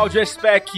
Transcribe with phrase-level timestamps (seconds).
[0.00, 0.70] Audio Spec.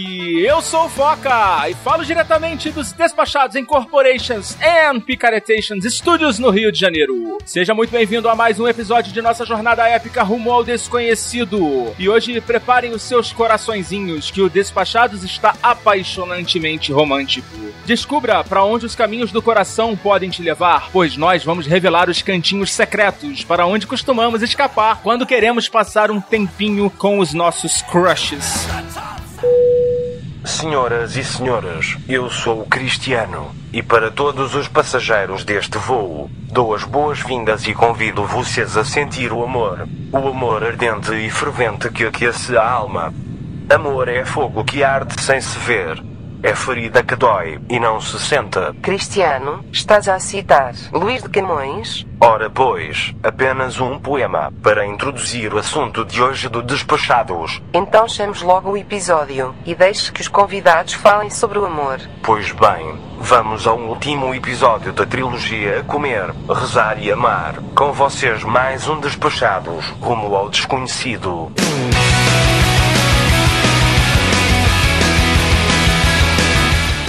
[0.43, 6.73] Eu sou o Foca e falo diretamente dos Despachados Incorporations and Picaretations Studios no Rio
[6.73, 7.37] de Janeiro.
[7.45, 11.93] Seja muito bem-vindo a mais um episódio de nossa jornada épica rumo ao desconhecido.
[11.97, 17.47] E hoje preparem os seus coraçõezinhos que o Despachados está apaixonantemente romântico.
[17.85, 22.21] Descubra para onde os caminhos do coração podem te levar, pois nós vamos revelar os
[22.21, 28.67] cantinhos secretos para onde costumamos escapar quando queremos passar um tempinho com os nossos crushes.
[30.45, 36.73] Senhoras e senhores, eu sou o Cristiano e para todos os passageiros deste voo dou
[36.75, 39.87] as boas-vindas e convido vocês a sentir o amor.
[40.11, 43.13] O amor ardente e fervente que aquece a alma.
[43.69, 46.12] Amor é fogo que arde sem se ver
[46.43, 48.75] é ferida que dói e não se senta.
[48.81, 52.05] Cristiano, estás a citar Luís de Camões?
[52.19, 57.61] Ora, pois, apenas um poema para introduzir o assunto de hoje do Despachados.
[57.73, 61.99] Então chamos logo o episódio e deixe que os convidados falem sobre o amor.
[62.21, 67.55] Pois bem, vamos ao último episódio da trilogia Comer, Rezar e Amar.
[67.73, 71.51] Com vocês mais um Despachados rumo ao desconhecido.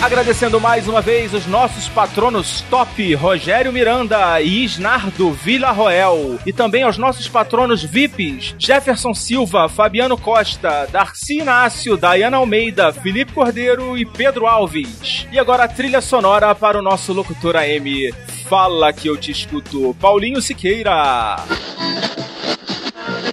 [0.04, 6.38] Agradecendo mais uma vez os nossos patronos top, Rogério Miranda e Isnardo Villarroel.
[6.44, 13.32] E também aos nossos patronos VIPs, Jefferson Silva, Fabiano Costa, Darcy Inácio, Dayana Almeida, Felipe
[13.32, 15.26] Cordeiro e Pedro Alves.
[15.32, 18.12] E agora a trilha sonora para o nosso locutor AM.
[18.46, 21.36] Fala que eu te escuto, Paulinho Siqueira.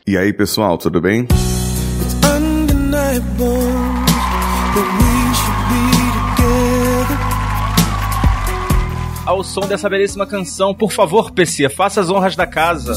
[0.07, 1.27] E aí, pessoal, tudo bem?
[4.73, 5.20] It's
[9.31, 10.73] ao som dessa belíssima canção.
[10.73, 12.93] Por favor, PC, faça as honras da casa.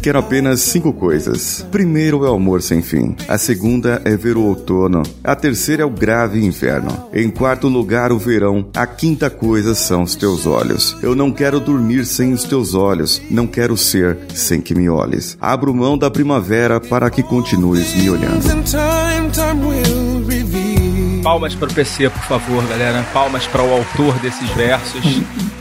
[0.00, 1.66] Quero apenas cinco coisas.
[1.72, 3.16] Primeiro é o amor sem fim.
[3.26, 5.02] A segunda é ver o outono.
[5.24, 7.08] A terceira é o grave inverno.
[7.12, 8.68] Em quarto lugar, o verão.
[8.76, 10.96] A quinta coisa são os teus olhos.
[11.02, 13.20] Eu não quero dormir sem os teus olhos.
[13.28, 15.36] Não quero ser sem que me olhes.
[15.40, 18.44] Abro mão da primavera para que continues me olhando.
[21.28, 23.02] Palmas para o PC, por favor, galera.
[23.12, 25.04] Palmas para o autor desses versos.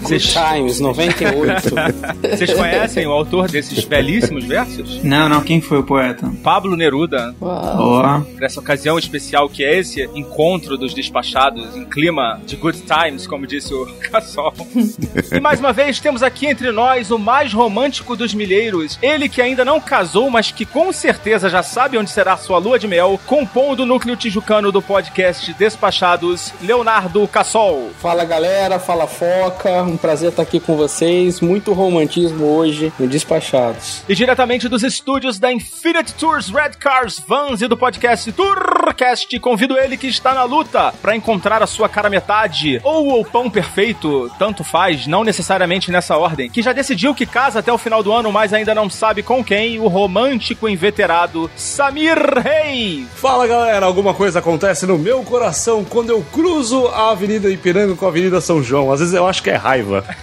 [0.02, 0.34] Vocês...
[0.34, 1.76] Times, 98.
[2.38, 5.04] Vocês conhecem o autor desses belíssimos versos?
[5.04, 5.42] Não, não.
[5.42, 6.32] Quem foi o poeta?
[6.42, 7.36] Pablo Neruda.
[7.42, 8.26] Uau.
[8.40, 13.46] Nessa ocasião especial que é esse encontro dos despachados em clima de good times, como
[13.46, 14.54] disse o Cassol.
[15.34, 18.98] e mais uma vez temos aqui entre nós o mais romântico dos milheiros.
[19.02, 22.80] Ele que ainda não casou, mas que com certeza já sabe onde será sua lua
[22.80, 27.90] de mel, compondo o núcleo tijucano do podcast Despachados, Leonardo Cassol.
[28.00, 31.42] Fala galera, fala foca, um prazer estar aqui com vocês.
[31.42, 34.04] Muito romantismo hoje no Despachados.
[34.08, 39.78] E diretamente dos estúdios da Infinite Tours Red Cars Vans e do podcast Tourcast, convido
[39.78, 44.30] ele que está na luta para encontrar a sua cara metade ou o pão perfeito,
[44.38, 48.12] tanto faz, não necessariamente nessa ordem, que já decidiu que casa até o final do
[48.12, 53.08] ano, mas ainda não sabe com quem, o romântico inveterado Samir Rei.
[53.16, 55.37] Fala galera, alguma coisa acontece no meu coração
[55.90, 58.92] quando eu cruzo a Avenida Ipiranga com a Avenida São João.
[58.92, 60.04] Às vezes eu acho que é raiva.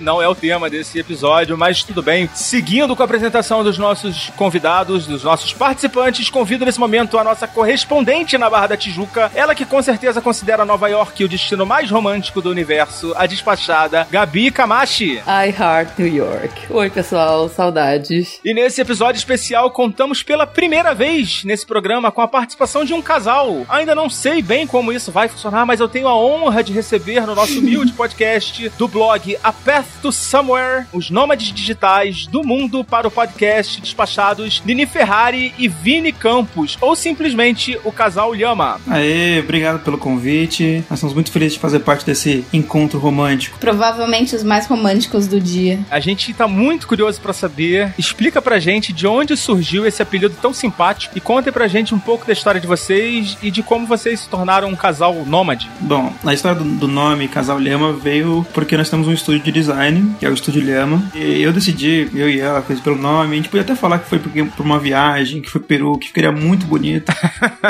[0.00, 2.28] Não é o tema desse episódio, mas tudo bem.
[2.34, 7.46] Seguindo com a apresentação dos nossos convidados, dos nossos participantes, convido nesse momento a nossa
[7.46, 11.90] correspondente na Barra da Tijuca, ela que com certeza considera Nova York o destino mais
[11.90, 15.22] romântico do universo, a despachada Gabi Kamashi.
[15.26, 16.66] I Heart New York.
[16.70, 18.40] Oi, pessoal, saudades.
[18.42, 23.02] E nesse episódio especial contamos pela primeira vez nesse programa com a participação de um
[23.02, 23.29] casal.
[23.68, 27.26] Ainda não sei bem como isso vai funcionar, mas eu tenho a honra de receber
[27.26, 32.82] no nosso humilde podcast do blog A Path to Somewhere, os nômades digitais do mundo
[32.82, 38.80] para o podcast despachados Nini Ferrari e Vini Campos, ou simplesmente o casal Lhama.
[38.88, 40.84] Aê, obrigado pelo convite.
[40.90, 43.58] Nós estamos muito felizes de fazer parte desse encontro romântico.
[43.58, 45.78] Provavelmente os mais românticos do dia.
[45.90, 47.94] A gente tá muito curioso para saber.
[47.96, 51.98] Explica pra gente de onde surgiu esse apelido tão simpático e conta pra gente um
[51.98, 55.70] pouco da história de vocês e de como vocês se tornaram um casal nômade.
[55.80, 59.52] Bom, a história do, do nome Casal Lhama veio porque nós temos um estúdio de
[59.52, 61.02] design que é o Estúdio Lhama.
[61.14, 63.32] E eu decidi, eu e ela, fez pelo nome.
[63.32, 66.08] A gente podia até falar que foi porque, por uma viagem, que foi Peru, que
[66.08, 67.12] ficaria muito bonito.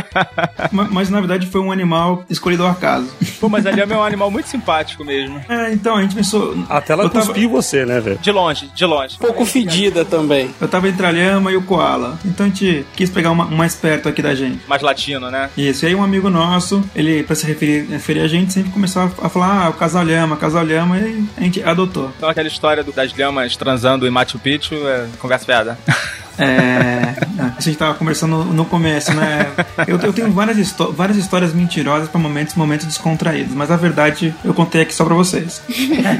[0.72, 3.08] mas, mas, na verdade foi um animal escolhido ao acaso.
[3.38, 5.40] Pô, mas a lhama é um animal muito simpático mesmo.
[5.48, 6.56] É, então a gente pensou.
[6.68, 7.62] Até ela cuspiu tava...
[7.62, 8.18] você, né, velho?
[8.18, 9.16] De longe, de longe.
[9.18, 10.50] Pouco fedida também.
[10.60, 12.18] Eu tava entre a lhama e o koala.
[12.24, 14.60] Então a gente quis pegar uma, um mais perto aqui da gente.
[14.66, 15.39] Mais latino, né?
[15.56, 15.84] Isso.
[15.84, 19.28] E aí um amigo nosso, ele, pra se referir, referir a gente, sempre começou a
[19.28, 22.12] falar, ah, o casal lhama, casal lhama, e a gente adotou.
[22.16, 25.78] Então aquela história do, das lhamas transando em Machu Picchu é conversa fiada.
[26.40, 27.14] É,
[27.56, 29.46] a gente tava conversando no começo, né?
[29.86, 34.54] Eu, eu tenho várias, várias histórias mentirosas para momentos, momentos descontraídos, mas a verdade eu
[34.54, 35.62] contei aqui só pra vocês.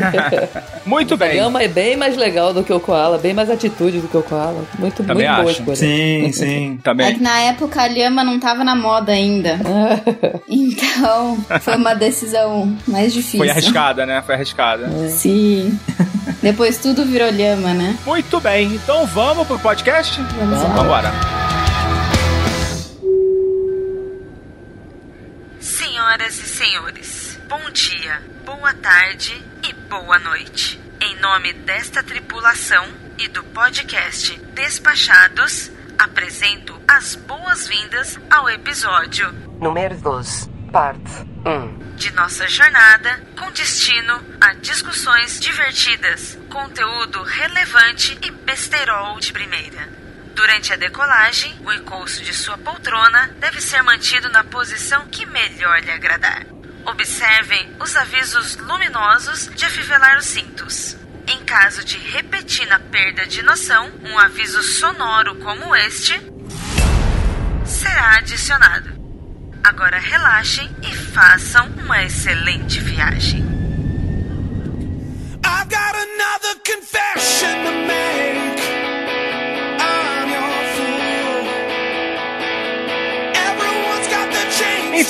[0.84, 1.38] Muito bem.
[1.40, 4.16] A Gama é bem mais legal do que o Koala, bem mais atitude do que
[4.16, 4.64] o Koala.
[4.78, 5.76] Muito, Também muito boa escolha.
[5.76, 6.80] Sim, sim.
[6.82, 7.06] Também.
[7.06, 9.58] É que na época a Lhama não tava na moda ainda.
[10.48, 13.38] então foi uma decisão mais difícil.
[13.38, 14.22] Foi arriscada, né?
[14.22, 14.90] Foi arriscada.
[15.04, 15.08] É.
[15.08, 15.78] Sim.
[16.42, 17.98] Depois tudo virou lhama, né?
[18.06, 18.74] Muito bem.
[18.74, 20.20] Então vamos pro podcast?
[20.22, 21.12] Vamos embora.
[25.60, 30.80] Senhoras e senhores, bom dia, boa tarde e boa noite.
[31.00, 32.84] Em nome desta tripulação
[33.18, 42.46] e do podcast Despachados, apresento as boas-vindas ao episódio número 12, parte 1 de nossa
[42.48, 49.88] jornada com destino a discussões divertidas, conteúdo relevante e besterol de primeira.
[50.34, 55.80] Durante a decolagem, o encosto de sua poltrona deve ser mantido na posição que melhor
[55.80, 56.46] lhe agradar.
[56.86, 60.96] Observem os avisos luminosos de afivelar os cintos.
[61.26, 66.18] Em caso de repentina perda de noção, um aviso sonoro como este
[67.64, 68.99] será adicionado.
[69.62, 73.40] Agora relaxem e façam uma excelente viagem.
[75.44, 75.99] I've got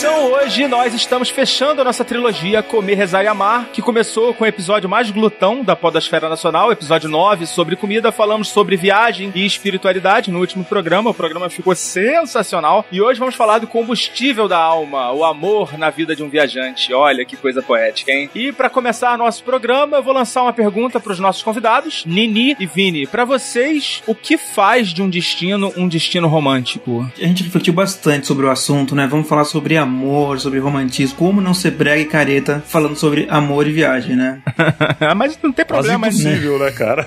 [0.00, 4.44] Então hoje nós estamos fechando a nossa trilogia Comer, Rezar e Amar, que começou com
[4.44, 8.10] o episódio mais glutão da Podosfera Nacional, episódio 9 sobre comida.
[8.10, 11.10] Falamos sobre viagem e espiritualidade no último programa.
[11.10, 12.86] O programa ficou sensacional.
[12.90, 16.94] E hoje vamos falar do combustível da alma, o amor na vida de um viajante.
[16.94, 18.30] Olha que coisa poética, hein?
[18.34, 22.56] E para começar nosso programa, eu vou lançar uma pergunta para os nossos convidados, Nini
[22.58, 23.06] e Vini.
[23.06, 27.06] Para vocês, o que faz de um destino um destino romântico?
[27.18, 29.06] A gente refletiu bastante sobre o assunto, né?
[29.06, 29.89] Vamos falar sobre amor,
[30.38, 34.40] sobre romantismo, como não ser brega e careta falando sobre amor e viagem, né?
[35.16, 37.06] Mas não tem problema, é impossível, né, cara?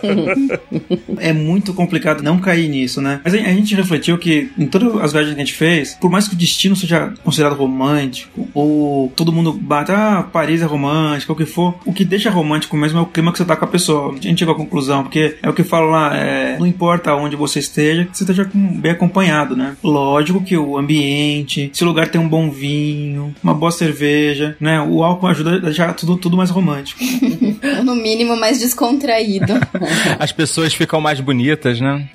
[1.20, 3.22] é muito complicado não cair nisso, né?
[3.24, 6.28] Mas a gente refletiu que em todas as viagens que a gente fez, por mais
[6.28, 11.36] que o destino seja considerado romântico, ou todo mundo bate, ah, Paris é romântico, o
[11.36, 13.68] que for, o que deixa romântico mesmo é o clima que você tá com a
[13.68, 14.14] pessoa.
[14.14, 17.36] A gente chegou à conclusão, porque é o que falo lá, é, não importa onde
[17.36, 19.76] você esteja, que você esteja bem acompanhado, né?
[19.84, 24.56] Lógico que o ambiente, se o lugar tem um bom vinho, vinho, uma boa cerveja,
[24.60, 24.82] né?
[24.82, 27.00] O álcool ajuda a deixar tudo, tudo mais romântico.
[27.84, 29.54] no mínimo mais descontraído.
[30.20, 32.08] As pessoas ficam mais bonitas, né?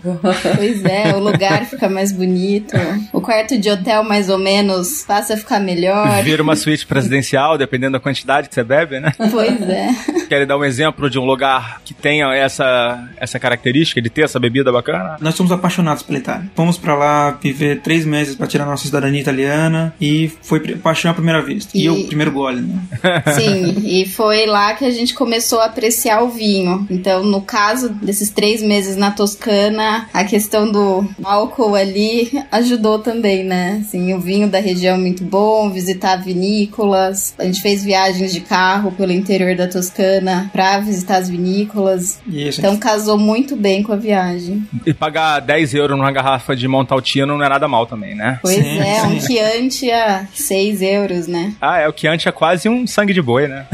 [0.56, 2.76] Pois é, o lugar fica mais bonito.
[3.12, 6.22] O quarto de hotel, mais ou menos, passa a ficar melhor.
[6.22, 9.12] Vira uma suíte presidencial, dependendo da quantidade que você bebe, né?
[9.30, 9.88] Pois é.
[10.28, 14.38] Quer dar um exemplo de um lugar que tenha essa, essa característica de ter essa
[14.38, 15.16] bebida bacana?
[15.20, 16.50] Nós somos apaixonados pela Itália.
[16.54, 21.14] Fomos para lá viver três meses para tirar nossa cidadania italiana e foi paixão à
[21.14, 21.70] primeira vista.
[21.74, 22.78] E, e o primeiro gole, né?
[23.32, 26.86] Sim, e foi lá que a gente começou a apreciar o vinho.
[26.90, 33.44] Então, no caso desses três meses na Toscana, a questão do álcool ali ajudou também,
[33.44, 33.78] né?
[33.80, 37.34] Assim, o vinho da região é muito bom, visitar vinícolas.
[37.38, 40.17] A gente fez viagens de carro pelo interior da Toscana
[40.52, 42.20] para visitar as vinícolas.
[42.26, 42.60] Isso.
[42.60, 44.66] Então, casou muito bem com a viagem.
[44.86, 48.38] E pagar 10 euros numa garrafa de Montaltino não é nada mal também, né?
[48.42, 49.06] Pois sim, é, sim.
[49.06, 51.54] um Chianti a 6 euros, né?
[51.60, 53.66] Ah, é, o Chianti é quase um sangue de boi, né?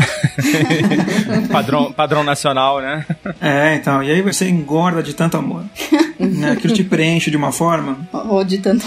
[1.51, 3.05] padrão, padrão nacional, né?
[3.41, 5.65] É, então, e aí você engorda de tanto amor.
[6.19, 6.53] né?
[6.53, 7.99] Aquilo te preenche de uma forma.
[8.13, 8.85] Ou de tanto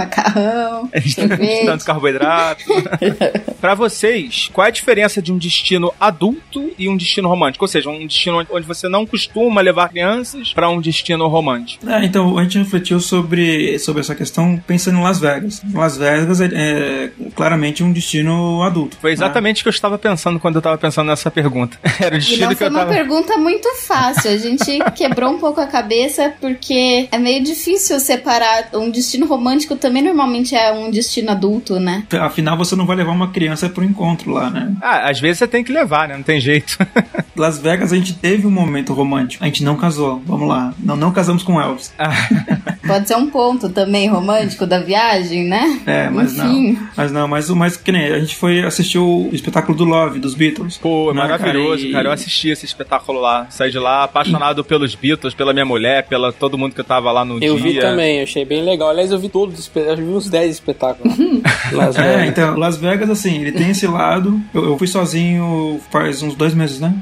[0.00, 0.90] macarrão,
[1.66, 2.64] tanto carboidrato.
[3.60, 7.64] para vocês, qual é a diferença de um destino adulto e um destino romântico?
[7.64, 11.88] Ou seja, um destino onde você não costuma levar crianças para um destino romântico.
[11.88, 15.62] É, então, a gente refletiu sobre, sobre essa questão pensando em Las Vegas.
[15.72, 18.96] Las Vegas é, é claramente um destino adulto.
[19.00, 19.62] Foi exatamente o né?
[19.64, 21.78] que eu estava pensando quando eu estava pensando nessa pergunta.
[22.00, 22.86] Era o destino e não que eu tava...
[22.86, 24.30] foi uma pergunta muito fácil.
[24.30, 29.76] A gente quebrou um pouco a cabeça porque é meio difícil separar um destino romântico
[29.76, 32.04] também normalmente é um destino adulto, né?
[32.20, 34.74] Afinal, você não vai levar uma criança pro encontro lá, né?
[34.80, 36.16] Ah, às vezes você tem que levar, né?
[36.16, 36.78] Não tem jeito.
[37.36, 39.42] Las Vegas a gente teve um momento romântico.
[39.42, 40.20] A gente não casou.
[40.26, 40.74] Vamos lá.
[40.78, 41.92] Não, não casamos com Elvis.
[42.86, 45.80] Pode ser um ponto também romântico da viagem, né?
[45.86, 46.72] É, mas Enfim.
[46.72, 46.88] não.
[46.96, 50.18] Mas não, mas o mais que nem a gente foi assistir o espetáculo do Love
[50.18, 50.76] dos Beatles.
[50.78, 52.08] Pô, Né, maravilhoso, e- cara.
[52.08, 53.46] Eu assisti esse espetáculo lá.
[53.50, 57.10] Saí de lá apaixonado pelos Beatles, pela minha mulher, pela todo mundo que eu tava
[57.12, 57.72] lá no Eu dia.
[57.72, 58.90] vi também, eu achei bem legal.
[58.90, 61.16] Aliás, eu vi todos eu vi uns 10 espetáculos.
[61.72, 62.28] Las É, Vegas.
[62.28, 64.40] então, Las Vegas, assim, ele tem esse lado.
[64.52, 66.92] Eu, eu fui sozinho faz uns dois meses, né?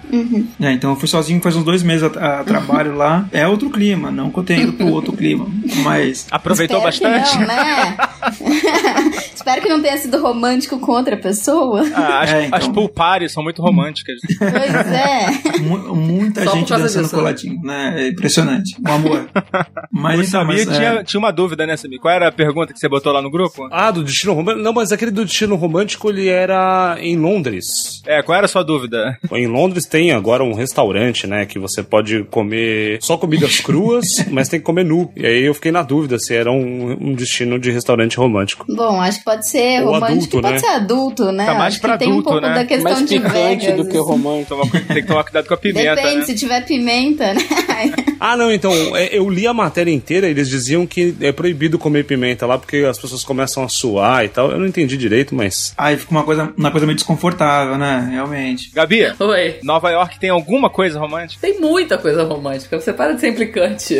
[0.60, 3.28] É, então eu fui sozinho faz uns dois meses a, a trabalho lá.
[3.32, 5.46] É outro clima, não que eu tenha ido pro outro clima.
[5.82, 6.26] Mas.
[6.30, 7.38] Aproveitou Espero bastante?
[7.38, 7.96] Que não, né?
[9.34, 11.82] Espero que não tenha sido romântico com outra pessoa.
[11.94, 12.58] Ah, as, É, então.
[12.58, 14.16] as pool parties são muito românticas.
[14.38, 15.60] Pois é.
[15.60, 17.94] mu- muita Só gente dançando disso, coladinho, né?
[17.96, 18.76] É impressionante.
[18.86, 19.28] Um amor.
[19.90, 21.98] Mas O então, Samir mas, é, tinha, tinha uma dúvida, né, Samir?
[21.98, 23.68] Qual era a pergunta que você botou lá no grupo?
[23.72, 24.62] Ah, do destino romântico?
[24.62, 28.02] Não, mas aquele do destino romântico ele era em Londres.
[28.06, 29.18] É, qual era a sua dúvida?
[29.32, 34.48] Em Londres tem agora um restaurante, né, que você pode comer só comidas cruas, mas
[34.48, 35.10] tem que comer nu.
[35.16, 38.64] E aí eu fiquei na dúvida se era um, um destino de restaurante romântico.
[38.68, 40.58] Bom, acho que pode ser Ou romântico adulto, e pode né?
[40.58, 41.46] ser adulto, né?
[41.46, 42.54] Tá mais acho pra que tem um adulto, pouco né?
[42.54, 44.06] da questão Mais de picante Vegas, do que assim.
[44.06, 44.48] romântico.
[44.48, 46.24] Toma- tem que tomar cuidado com a pimenta, Depende, né?
[46.24, 47.40] se tiver pimenta, né?
[48.20, 52.04] Ah, não, então, é, eu li a matéria inteira, eles diziam que é proibido comer
[52.04, 54.50] pimenta lá porque as pessoas começam a suar e tal.
[54.50, 55.72] Eu não entendi direito, mas.
[55.76, 58.08] Aí fica uma coisa, uma coisa meio desconfortável, né?
[58.12, 58.70] Realmente.
[58.74, 59.58] Gabi, Oi.
[59.62, 61.40] Nova York tem alguma coisa romântica?
[61.40, 62.78] Tem muita coisa romântica.
[62.80, 63.98] Você para de ser implicante.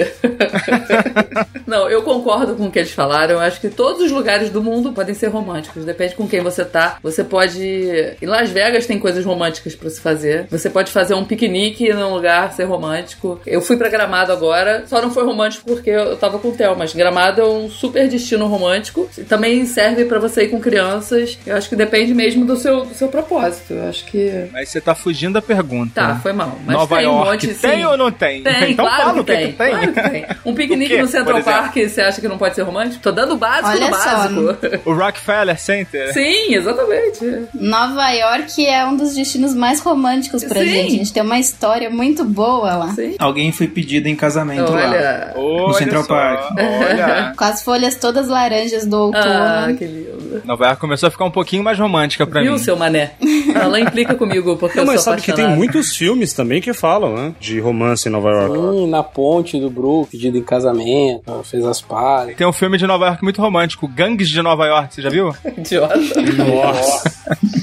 [1.66, 3.34] Não, eu concordo com o que eles falaram.
[3.34, 5.84] Eu acho que todos os lugares do mundo podem ser românticos.
[5.84, 6.98] Depende com quem você tá.
[7.02, 7.60] Você pode.
[7.60, 10.46] Em Las Vegas tem coisas românticas pra se fazer.
[10.50, 13.40] Você pode fazer um piquenique num lugar ser romântico.
[13.46, 14.84] Eu fui pra Gramado agora.
[14.86, 16.76] Só não foi romântico porque eu tava com o Theo.
[16.76, 19.08] Mas Gramado é um super destino romântico.
[19.16, 21.38] E Também serve pra você ir com crianças.
[21.46, 23.74] Eu acho que depende mesmo do seu, do seu propósito.
[23.74, 24.48] Eu acho que.
[24.52, 25.92] Mas você tá fugindo da pergunta.
[25.94, 26.58] Tá, foi mal.
[26.64, 28.42] Mas Nova tem um York monte, tem ou não tem?
[28.42, 29.46] Tem, então claro fala que o que, tem.
[29.46, 29.70] que tem.
[29.70, 30.26] Claro que tem.
[30.44, 31.42] Um piquenique no Central?
[31.42, 33.02] Park, você acha que não pode ser romântico?
[33.02, 34.40] Tô dando o básico Olha do só, básico.
[34.84, 36.12] O Rockefeller Center.
[36.12, 37.48] Sim, exatamente.
[37.54, 40.68] Nova York é um dos destinos mais românticos pra Sim.
[40.68, 40.86] gente.
[40.86, 42.92] A gente tem uma história muito boa lá.
[42.94, 43.14] Sim.
[43.18, 44.88] Alguém foi pedido em casamento lá.
[44.88, 45.32] Olha.
[45.36, 46.50] Olha Central só, Park.
[46.58, 47.32] Olha.
[47.36, 49.24] Com as folhas todas laranjas do outono.
[49.24, 50.42] Ah, que lindo.
[50.44, 52.58] Nova York começou a ficar um pouquinho mais romântica pra Viu, mim.
[52.58, 53.12] seu mané?
[53.54, 56.72] Ela implica comigo porque Não, eu mas sou sabe que tem muitos filmes também que
[56.72, 57.32] falam, né?
[57.40, 58.54] De romance em Nova York.
[58.78, 62.36] Sim, na ponte do Brook, pedido em casamento, fez as pazes.
[62.36, 65.34] Tem um filme de Nova York muito romântico, Gangues de Nova York, você já viu?
[65.56, 65.94] Idiota.
[66.36, 67.12] Nossa.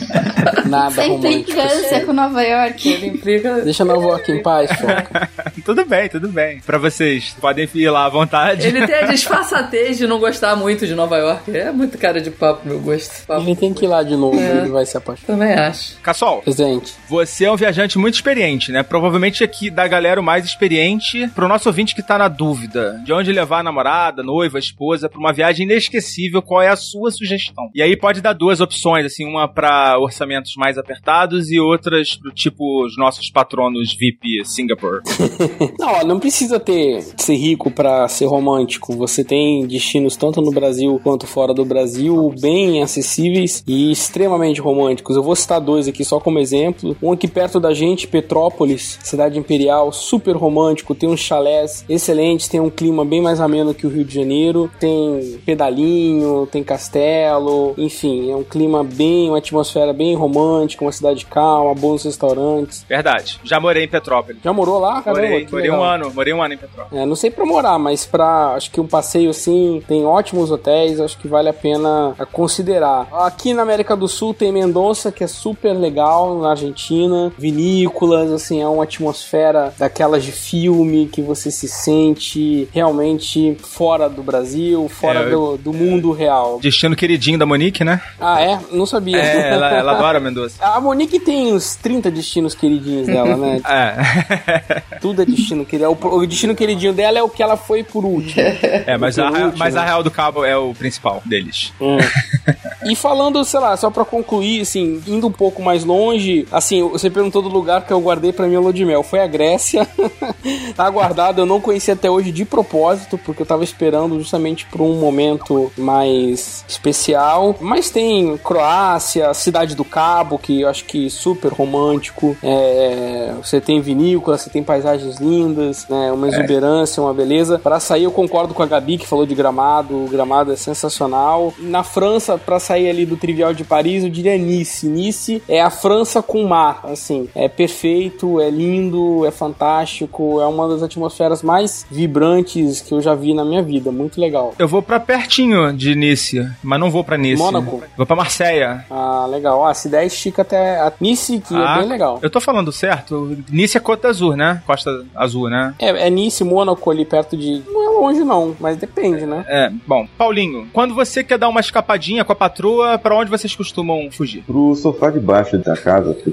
[0.66, 1.52] Nada Sem romântico.
[1.52, 2.90] implicância com Nova York.
[2.90, 3.62] Ele implica.
[3.62, 5.30] Deixa Nova York em paz, foca.
[5.66, 6.60] Tudo bem, tudo bem.
[6.66, 8.68] Pra vocês, podem ir lá à vontade.
[8.68, 11.56] Ele tem a disfarçatez de não gostar muito de Nova York.
[11.56, 13.26] É muito cara de papo, meu gosto.
[13.26, 13.42] Papo.
[13.42, 14.58] Ele tem que ir lá de novo, É.
[14.60, 15.26] ele vai se apaixonar.
[15.28, 16.00] Também acho.
[16.02, 16.94] Cassol, Presente.
[17.10, 18.84] você é um viajante muito experiente, né?
[18.84, 21.28] Provavelmente aqui da galera o mais experiente.
[21.34, 25.20] Pro nosso ouvinte que tá na dúvida de onde levar a namorada, noiva, esposa pra
[25.20, 27.70] uma viagem inesquecível, qual é a sua sugestão?
[27.74, 32.32] E aí pode dar duas opções, assim, uma pra orçamentos mais apertados e outras pro
[32.32, 35.02] tipo os nossos patronos VIP Singapore.
[35.80, 38.96] Não, ó, não precisa ter ser rico pra ser romântico.
[38.96, 45.16] Você tem destinos tanto no Brasil quanto fora do Brasil bem acessíveis e extremamente românticos.
[45.16, 46.96] Eu vou citar dois aqui só como exemplo.
[47.02, 50.96] Um aqui perto da gente, Petrópolis, cidade imperial, super romântico.
[50.96, 54.70] Tem uns chalés excelentes, tem um clima bem mais ameno que o Rio de Janeiro.
[54.80, 61.26] Tem pedalinho, tem castelo, enfim, é um clima bem, uma atmosfera bem romântica, uma cidade
[61.26, 62.86] calma, bons restaurantes.
[62.88, 63.40] Verdade.
[63.44, 64.42] Já morei em Petrópolis.
[64.44, 65.02] Já morou lá?
[65.02, 65.82] Caramba, Morei, que morei legal.
[65.82, 67.02] um ano, morei um ano em Petrópolis.
[67.02, 71.00] É, não sei pra morar, mas pra acho que um passeio assim, tem ótimos hotéis,
[71.00, 73.08] acho que vale a pena a considerar.
[73.12, 78.62] Aqui na América do Sul tem Mendonça, que é super legal, na Argentina, vinícolas, assim,
[78.62, 85.22] é uma atmosfera daquelas de filme que você se sente realmente fora do Brasil, fora
[85.22, 86.60] É, do, do mundo real.
[86.60, 88.02] Destino queridinho da Monique, né?
[88.20, 88.60] Ah, é?
[88.72, 89.18] Não sabia.
[89.18, 90.56] É, ela, ela adora Mendoza.
[90.62, 93.62] A Monique tem uns 30 destinos queridinhos dela, né?
[93.68, 94.82] É.
[95.02, 95.90] Tudo é destino querido.
[95.90, 98.42] O, o destino queridinho dela é o que ela foi por último.
[98.42, 99.54] É, mas a, último.
[99.58, 101.74] mas a Real do Cabo é o principal deles.
[101.80, 101.98] Hum.
[102.86, 107.10] E falando, sei lá, só pra concluir, assim, indo um pouco mais longe, assim, você
[107.10, 109.02] perguntou do lugar que eu guardei pra minha lua de mel.
[109.02, 109.88] Foi a Grécia.
[110.78, 114.82] tá guardado, eu não conheci até hoje de propósito, porque eu tava esperando justamente por
[114.82, 117.56] um momento mais especial.
[117.60, 122.38] Mas tem Croácia, Cidade do Cabo, que eu acho que super romântico.
[122.44, 127.58] É, você tem vinícola, você tem paisagens lindas, né, uma exuberância, uma beleza.
[127.58, 130.06] Pra sair, eu concordo com a Gabi que falou de Gramado.
[130.06, 131.52] O Gramado é sensacional.
[131.58, 134.86] Na França, pra sair sair ali do trivial de Paris, eu diria Nice.
[134.86, 137.30] Nice é a França com mar, assim.
[137.34, 143.16] É perfeito, é lindo, é fantástico, é uma das atmosferas mais vibrantes que eu já
[143.16, 143.92] vi na minha vida.
[143.92, 144.54] Muito legal.
[144.60, 147.42] Eu vou pra pertinho de Nice, mas não vou pra Nice.
[147.42, 147.82] Mônaco.
[147.96, 148.82] Vou pra Marseille.
[148.90, 149.66] Ah, legal.
[149.66, 152.20] Ah, se der, estica até a Nice, que Ah, é bem legal.
[152.22, 153.38] Eu tô falando certo?
[153.50, 154.62] Nice é Costa Azul, né?
[154.66, 155.74] Costa Azul, né?
[155.80, 157.64] É, é Nice, Mônaco ali perto de.
[157.68, 159.46] Não é longe, não, mas depende, né?
[159.48, 160.06] É, bom.
[160.18, 162.65] Paulinho, quando você quer dar uma escapadinha com a patroa,
[163.02, 164.44] pra onde vocês costumam fugir?
[164.44, 166.16] Pro sofá de baixo da casa.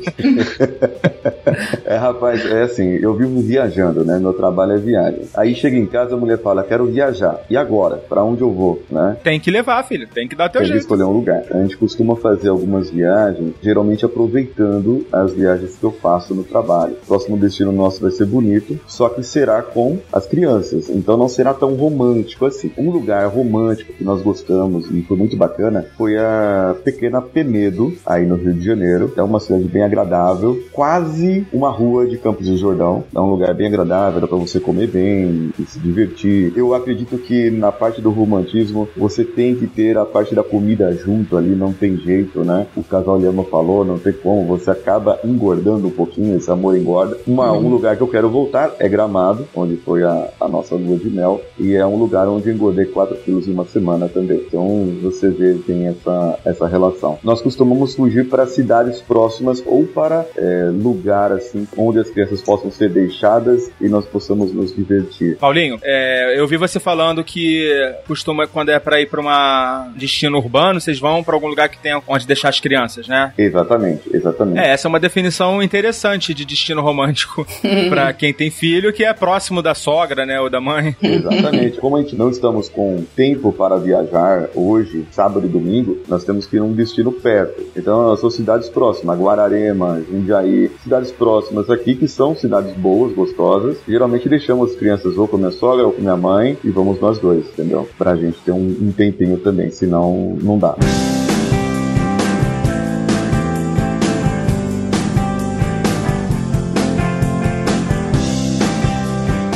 [1.93, 4.19] é, rapaz, é assim, eu vivo viajando, né?
[4.19, 5.23] Meu trabalho é viagem.
[5.35, 7.41] Aí chega em casa, a mulher fala, quero viajar.
[7.51, 7.97] E agora?
[7.97, 9.17] Pra onde eu vou, né?
[9.23, 10.09] Tem que levar, filho.
[10.09, 10.83] Tem que dar teu Tem que jeito.
[10.83, 11.45] escolher um lugar.
[11.51, 16.95] A gente costuma fazer algumas viagens, geralmente aproveitando as viagens que eu faço no trabalho.
[17.03, 20.89] O próximo destino nosso vai ser bonito, só que será com as crianças.
[20.89, 22.71] Então não será tão romântico assim.
[22.77, 28.25] Um lugar romântico que nós gostamos e foi muito bacana foi a pequena Penedo, aí
[28.27, 29.13] no Rio de Janeiro.
[29.17, 33.05] É uma cidade bem agradável, quase uma rua de Campos do Jordão.
[33.15, 36.53] É um lugar bem agradável, dá pra você comer bem e se divertir.
[36.57, 40.93] Eu acredito que na parte do romantismo você tem que ter a parte da comida
[40.95, 42.67] junto ali, não tem jeito, né?
[42.77, 47.19] O casal Lhama falou, não tem como, você acaba engordando um pouquinho, esse amor engorda.
[47.27, 50.97] Uma, Um lugar que eu quero voltar é Gramado, onde foi a, a nossa lua
[50.97, 54.43] de mel, e é um lugar onde eu engordei 4 quilos em uma semana também.
[54.47, 57.19] Então você vê, tem essa, essa relação.
[57.23, 62.71] Nós costumamos fugir para cidades próximas ou para é, lugar assim, onde as crianças possam
[62.71, 65.37] ser deixadas e nós possamos nos divertir.
[65.37, 67.71] Paulinho, é, eu vi você falando que
[68.07, 71.79] costuma, quando é pra ir pra um destino urbano, vocês vão pra algum lugar que
[71.79, 73.33] tenha onde deixar as crianças, né?
[73.37, 74.59] Exatamente, exatamente.
[74.59, 77.47] É, essa é uma definição interessante de destino romântico
[77.89, 80.97] pra quem tem filho, que é próximo da sogra, né, ou da mãe.
[81.03, 81.79] Exatamente.
[81.79, 86.47] Como a gente não estamos com tempo para viajar hoje, sábado e domingo, nós temos
[86.47, 87.63] que ir num destino perto.
[87.77, 93.79] Então, são cidades próximas, Guararema, Jundiaí, cidades próximas aqui que são cidades boas, gostosas.
[93.87, 97.19] Geralmente deixamos as crianças ou com minha sogra ou com minha mãe e vamos nós
[97.19, 97.89] dois, entendeu?
[97.97, 100.77] Pra gente ter um, um tempinho também, senão não dá.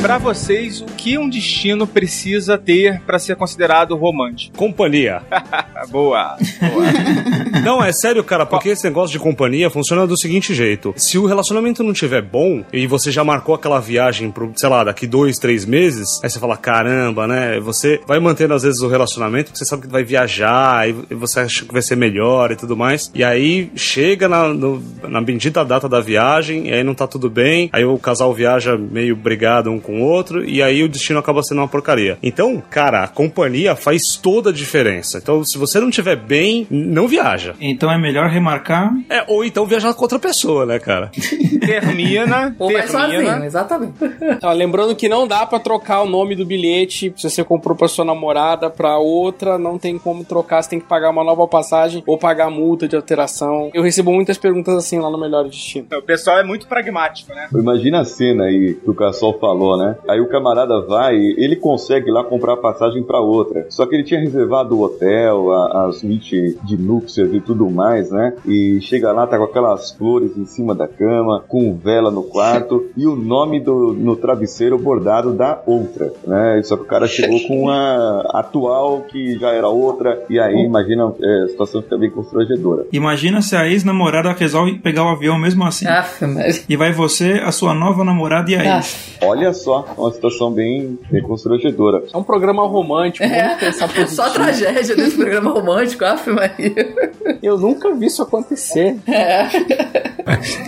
[0.06, 4.56] Pra vocês, o que um destino precisa ter pra ser considerado romântico?
[4.56, 5.20] Companhia.
[5.90, 6.86] boa, boa.
[7.64, 10.94] Não, é sério, cara, porque esse negócio de companhia funciona do seguinte jeito.
[10.96, 14.84] Se o relacionamento não tiver bom e você já marcou aquela viagem pro, sei lá,
[14.84, 17.58] daqui dois, três meses, aí você fala, caramba, né?
[17.58, 21.40] Você vai mantendo às vezes o relacionamento, porque você sabe que vai viajar e você
[21.40, 23.10] acha que vai ser melhor e tudo mais.
[23.12, 27.28] E aí chega na, no- na bendita data da viagem, e aí não tá tudo
[27.28, 31.18] bem, aí o casal viaja meio brigado um com o outro, e aí o destino
[31.18, 32.18] acaba sendo uma porcaria.
[32.22, 35.18] Então, cara, a companhia faz toda a diferença.
[35.18, 37.54] Então, se você não tiver bem, não viaja.
[37.60, 38.92] Então é melhor remarcar.
[39.08, 41.10] É, ou então viajar com outra pessoa, né, cara?
[41.66, 43.46] Termina, Ou vai sozinho, termina.
[43.46, 43.94] exatamente.
[44.42, 47.88] Ó, lembrando que não dá pra trocar o nome do bilhete se você comprou pra
[47.88, 52.02] sua namorada pra outra, não tem como trocar, você tem que pagar uma nova passagem
[52.06, 53.70] ou pagar multa de alteração.
[53.74, 55.86] Eu recebo muitas perguntas assim lá no Melhor Destino.
[55.96, 57.48] O pessoal é muito pragmático, né?
[57.52, 59.96] Imagina a cena aí que o Cassol falou, né?
[60.08, 63.66] Aí o camarada vai, ele consegue lá comprar a passagem pra outra.
[63.70, 68.10] Só que ele tinha reservado o hotel, a, a suíte de núpcias e tudo mais,
[68.10, 68.34] né?
[68.46, 72.86] E chega lá, tá com aquelas flores em cima da cama, com vela no quarto
[72.96, 76.60] e o nome do, no travesseiro bordado da outra, né?
[76.64, 81.12] Só que o cara chegou com a atual que já era outra e aí, imagina,
[81.20, 82.86] é, a situação fica bem constrangedora.
[82.92, 85.86] Imagina se a ex-namorada resolve pegar o avião mesmo assim.
[85.86, 86.64] Aff, mas...
[86.68, 89.16] E vai você, a sua nova namorada e a ex.
[89.22, 92.02] Olha só, uma situação bem, bem constrangedora.
[92.12, 93.26] É um programa romântico,
[93.60, 94.08] positivo.
[94.08, 96.94] Só tragédia desse programa romântico, Aff, Maria.
[97.42, 98.96] Eu nunca vi isso acontecer.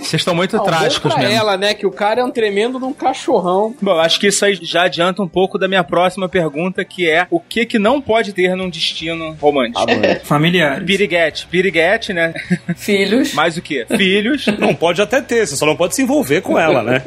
[0.00, 1.36] Vocês estão muito Não, trágicos pra mesmo.
[1.36, 3.74] ela, né, que o cara é um tremendo de um cachorrão.
[3.80, 7.26] Bom, acho que isso aí já adianta um pouco da minha próxima pergunta, que é
[7.30, 9.80] o que que não pode ter num destino romântico?
[9.80, 10.20] Amante.
[10.24, 10.84] Familiares.
[10.84, 11.46] Piriguete.
[11.48, 12.32] Piriguete, né?
[12.76, 13.34] Filhos.
[13.34, 13.84] Mais o quê?
[13.96, 14.46] Filhos.
[14.58, 17.02] Não, pode até ter, você só não pode se envolver com ela, né?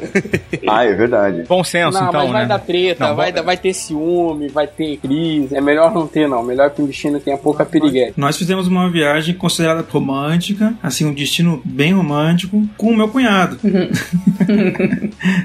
[0.66, 1.44] Ah, é verdade.
[1.48, 2.48] Bom senso, não, então, mas vai né?
[2.48, 5.54] dar treta, Não, vai, vai ter ciúme, vai ter crise.
[5.56, 6.42] É melhor não ter, não.
[6.42, 8.12] Melhor que um destino tenha pouca piriguete.
[8.16, 12.66] Nós fizemos uma viagem considerada romântica, assim, um destino bem romântico.
[12.76, 13.58] com o meu cunhado.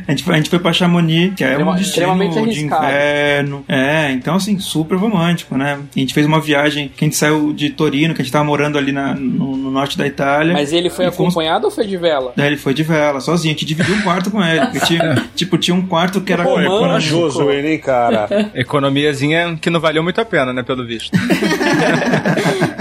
[0.07, 2.17] a, gente, foi- a gente foi pra Chamonix, que é um destino
[2.49, 3.63] de inverno.
[3.67, 5.79] É, então assim, super romântico, né?
[5.95, 8.45] A gente fez uma viagem que a gente saiu de Torino, que a gente tava
[8.45, 10.53] morando ali na- no, no norte da Itália.
[10.53, 12.33] Mas ele foi E fomos- acompanhado ou foi de vela?
[12.35, 13.51] Daí ele foi de vela, sozinho.
[13.51, 14.61] A gente dividiu um quarto com ele.
[14.67, 16.79] porque tinha, tipo, tinha um quarto que era Pô, é romântico.
[16.79, 18.27] corajoso ele, hein, cara?
[18.53, 21.17] Economiazinha que não valeu muito a pena, né, pelo visto.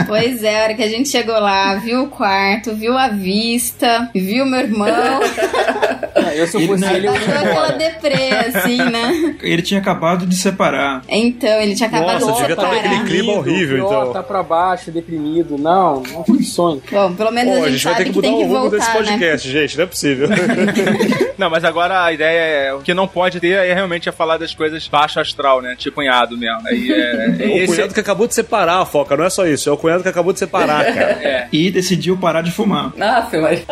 [0.07, 4.09] Pois é, a hora que a gente chegou lá, viu o quarto, viu a vista,
[4.15, 4.87] viu meu irmão.
[6.37, 9.37] Eu, se eu Ele fosse não- ele, Bateu aquela deprê, assim, né?
[9.43, 11.03] Ele tinha acabado de separar.
[11.09, 12.83] Então, ele tinha acabado Nossa, de devia estar separar.
[12.93, 14.13] naquele clima horrível, então.
[14.13, 15.57] Tá pra baixo, deprimido.
[15.59, 16.83] Não, não foi sonho.
[16.91, 18.35] Bom, pelo menos Pô, a a gente gente vai ter sabe que que, mudar tem
[18.35, 18.95] o que rumo desse né?
[18.95, 19.77] podcast, gente.
[19.77, 20.29] Não é possível.
[21.39, 22.75] Não, mas agora a ideia é.
[22.75, 25.75] O que não pode ter é realmente é falar das coisas baixo astral, né?
[25.77, 26.61] Tipo cunhado mesmo.
[26.67, 27.27] Aí é.
[27.47, 29.17] o esse- cunhado que acabou de separar, Foca.
[29.17, 29.69] Não é só isso.
[29.69, 31.49] É o cunhado que acabou de separar, cara.
[31.53, 32.93] E decidiu parar de fumar.
[33.01, 33.63] Aff, mas...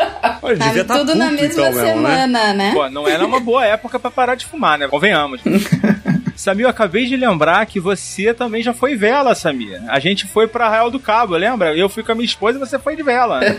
[0.44, 2.26] Ele Tá devia estar tudo puto, na mesma então, mesmo, né?
[2.54, 2.72] Né?
[2.72, 4.88] Pô, não era uma boa época pra parar de fumar, né?
[4.88, 5.40] Convenhamos.
[6.44, 9.82] Samir, eu acabei de lembrar que você também já foi vela, Samir.
[9.88, 11.74] A gente foi pra Arraial do Cabo, lembra?
[11.74, 13.40] Eu fui com a minha esposa e você foi de vela.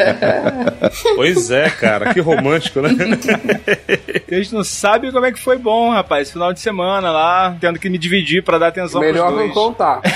[1.15, 2.13] Pois é, cara.
[2.13, 2.89] Que romântico, né?
[4.29, 6.31] A gente não sabe como é que foi bom, rapaz.
[6.31, 9.53] Final de semana lá, tendo que me dividir pra dar atenção Melhor pros não dois.
[9.53, 10.01] contar.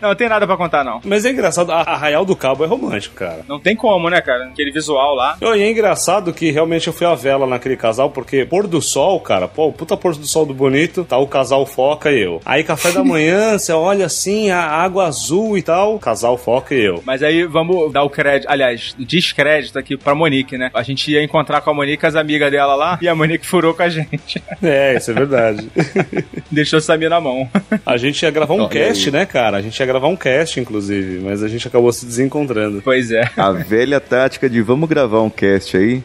[0.00, 1.00] Não, tem nada pra contar, não.
[1.04, 1.72] Mas é engraçado.
[1.72, 3.40] A Arraial do Cabo é romântico, cara.
[3.48, 4.44] Não tem como, né, cara?
[4.48, 5.38] Aquele visual lá.
[5.40, 9.18] E é engraçado que realmente eu fui a vela naquele casal, porque pôr do sol,
[9.20, 12.40] cara, pô, puta pôr do sol do bonito, tá o casal foca e eu.
[12.44, 16.80] Aí café da manhã, você olha assim, a água azul e tal, casal foca e
[16.84, 17.02] eu.
[17.04, 20.70] Mas aí vamos dar o crédito, aliás, o descrédito aqui pra Monique, né?
[20.74, 23.74] A gente ia encontrar com a Monique, as amigas dela lá, e a Monique furou
[23.74, 24.42] com a gente.
[24.62, 25.68] É, isso é verdade.
[26.50, 27.48] Deixou Samir na mão.
[27.84, 29.12] A gente ia gravar um cast, aí?
[29.12, 29.58] né, cara?
[29.58, 32.80] A gente ia gravar um cast, inclusive, mas a gente acabou se desencontrando.
[32.82, 33.30] Pois é.
[33.36, 36.02] A velha tática de vamos gravar um cast aí.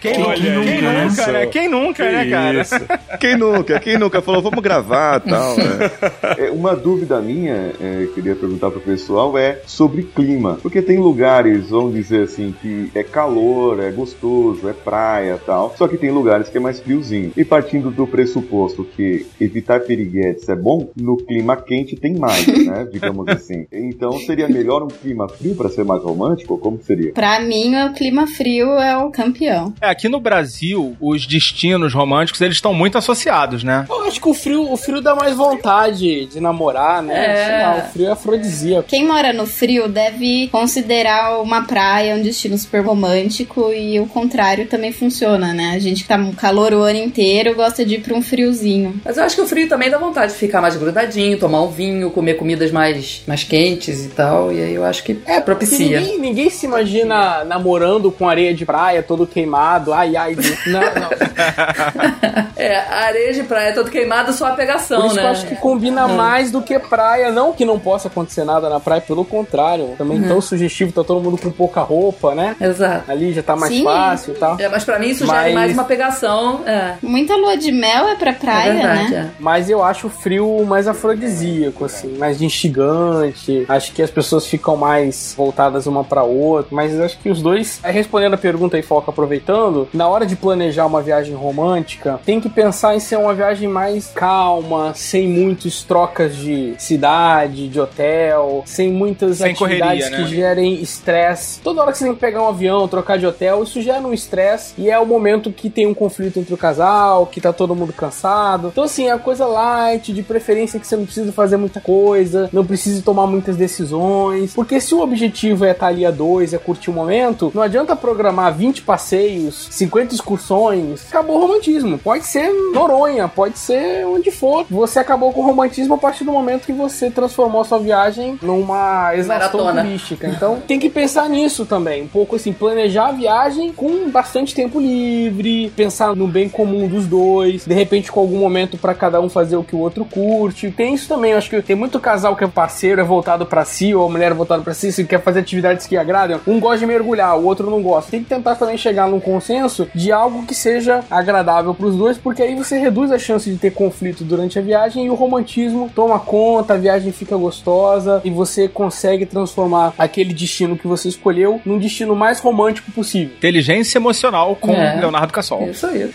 [0.00, 1.32] Quem, Olha quem nunca, isso.
[1.32, 1.46] né?
[1.46, 2.60] Quem nunca, né, cara?
[2.60, 2.74] Isso.
[3.20, 3.80] Quem nunca?
[3.80, 5.90] Quem nunca falou vamos gravar tal, né?
[6.38, 10.58] É, uma dúvida minha, é, queria perguntar pro pessoal, é sobre clima.
[10.62, 15.74] Porque tem lugares, vamos dizer assim, que é calor, é gostoso, é praia tal.
[15.76, 17.32] Só que tem lugares que é mais friozinho.
[17.36, 22.86] E partindo do pressuposto que evitar piriguetes é bom, no clima quente tem mais, né?
[22.90, 23.66] Digamos assim.
[23.72, 26.58] Então seria melhor um clima frio para ser mais romântico?
[26.58, 27.12] Como seria?
[27.12, 29.72] Pra mim, o clima frio é o campeão.
[29.80, 33.86] É, aqui no Brasil, os destinos românticos, eles estão muito associados, né?
[34.00, 37.14] Eu acho que o frio, o frio dá mais vontade de namorar, né?
[37.14, 37.44] É.
[37.44, 38.88] Sei lá, o frio é afrodisíaco.
[38.88, 44.66] Quem mora no frio deve considerar uma praia um destino super romântico e o contrário
[44.66, 45.72] também funciona, né?
[45.74, 49.00] A gente que tá no calor o ano inteiro gosta de ir pra um friozinho.
[49.04, 51.68] Mas eu acho que o frio também dá vontade de ficar mais grudadinho, tomar um
[51.68, 54.52] vinho, comer comidas mais, mais quentes e tal.
[54.52, 56.00] E aí eu acho que é, propicia.
[56.00, 59.92] ninguém, ninguém se imagina namorando com areia de praia, todo queimado.
[59.92, 60.36] Ai, ai.
[60.66, 62.44] Não, não.
[62.56, 65.22] É, a areia de praia toda queimada, só a pegação, Por isso né?
[65.22, 67.30] que eu acho que combina mais do que praia.
[67.30, 69.94] Não que não possa acontecer nada na praia, pelo contrário.
[69.98, 72.56] Também tão sugestivo, tá todo mundo com pouca roupa, né?
[72.60, 73.10] Exato.
[73.10, 73.84] Ali já tá mais Sim.
[73.84, 74.56] fácil e tal.
[74.60, 76.60] É, mas pra mim isso Mas- gera mais uma pegação.
[76.66, 79.30] É, Muita lua de mel é pra praia, é verdade, né?
[79.32, 79.36] é.
[79.42, 83.64] Mas eu acho o frio mais afrodisíaco, assim, mais instigante.
[83.68, 86.74] Acho que as pessoas ficam mais voltadas uma pra outra.
[86.74, 87.80] Mas acho que os dois.
[87.82, 92.40] Aí, respondendo a pergunta aí, Foca, aproveitando, na hora de planejar uma viagem romântica, tem
[92.40, 98.62] que pensar em ser uma viagem mais calma, sem muitas trocas de cidade, de hotel,
[98.66, 100.16] sem muitas Sem atividades correria, né?
[100.16, 101.60] que gerem estresse.
[101.60, 104.12] Toda hora que você tem que pegar um avião, trocar de hotel, isso gera um
[104.12, 107.74] estresse e é o momento que tem um conflito entre o casal, que tá todo
[107.74, 108.68] mundo cansado.
[108.68, 112.48] Então, assim, é a coisa light, de preferência que você não precisa fazer muita coisa,
[112.52, 114.54] não precisa tomar muitas decisões.
[114.54, 117.96] Porque se o objetivo é estar ali a dois, é curtir o momento, não adianta
[117.96, 121.06] programar 20 passeios, 50 excursões.
[121.08, 121.98] Acabou o romantismo.
[121.98, 124.66] Pode ser Noronha, pode ser onde for.
[124.70, 128.38] Você acabou com o romantismo a partir do momento que você transformou a sua viagem
[128.42, 129.84] numa exaustão Maratona.
[129.84, 130.28] turística.
[130.28, 132.02] Então tem que pensar nisso também.
[132.02, 137.06] Um pouco assim, planejar a viagem com bastante tempo livre, pensar no bem comum dos
[137.06, 140.70] dois, de repente com algum momento pra cada um fazer o que o outro curte.
[140.70, 143.64] Tem isso também, eu acho que tem muito casal que é parceiro, é voltado pra
[143.64, 146.40] si, ou a mulher é voltada pra si, se quer fazer atividades que agradam.
[146.46, 148.10] Um gosta de mergulhar, o outro não gosta.
[148.10, 152.42] Tem que tentar também chegar num consenso de algo que seja agradável pros dois, porque
[152.42, 156.18] aí você reduz a chance de ter conflito durante a viagem e o romantismo toma
[156.18, 161.78] conta, a viagem fica gostosa e você consegue transformar aquele destino que você escolheu num
[161.78, 163.34] destino mais romântico possível.
[163.36, 164.96] Inteligência emocional com É.
[165.00, 165.68] Leonardo Cassol.
[165.70, 166.08] Isso aí.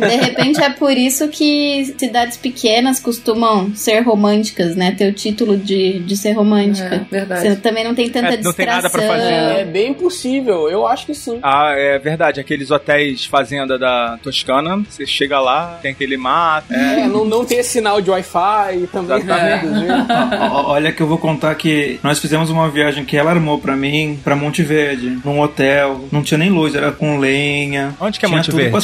[0.00, 4.92] De repente é por isso que cidades pequenas costumam ser românticas, né?
[4.92, 6.94] Ter o título de, de ser romântica.
[7.10, 7.42] É, verdade.
[7.42, 8.76] Você também não tem tanta É, não tem distração.
[8.76, 9.60] nada pra fazer, né?
[9.60, 11.38] É bem possível, eu acho que sim.
[11.42, 12.40] Ah, é verdade.
[12.40, 16.16] Aqueles hotéis fazenda da Toscana, você chega lá, tem aquele
[16.70, 17.00] É.
[17.00, 19.22] É, não, não tem esse sinal de Wi-Fi também.
[19.24, 19.62] Né?
[20.64, 24.18] Olha que eu vou contar que nós fizemos uma viagem que ela armou pra mim,
[24.22, 26.04] pra Monte Verde, num hotel.
[26.10, 27.94] Não tinha nem luz, era com lenha.
[28.00, 28.76] Onde que é Monte Verde?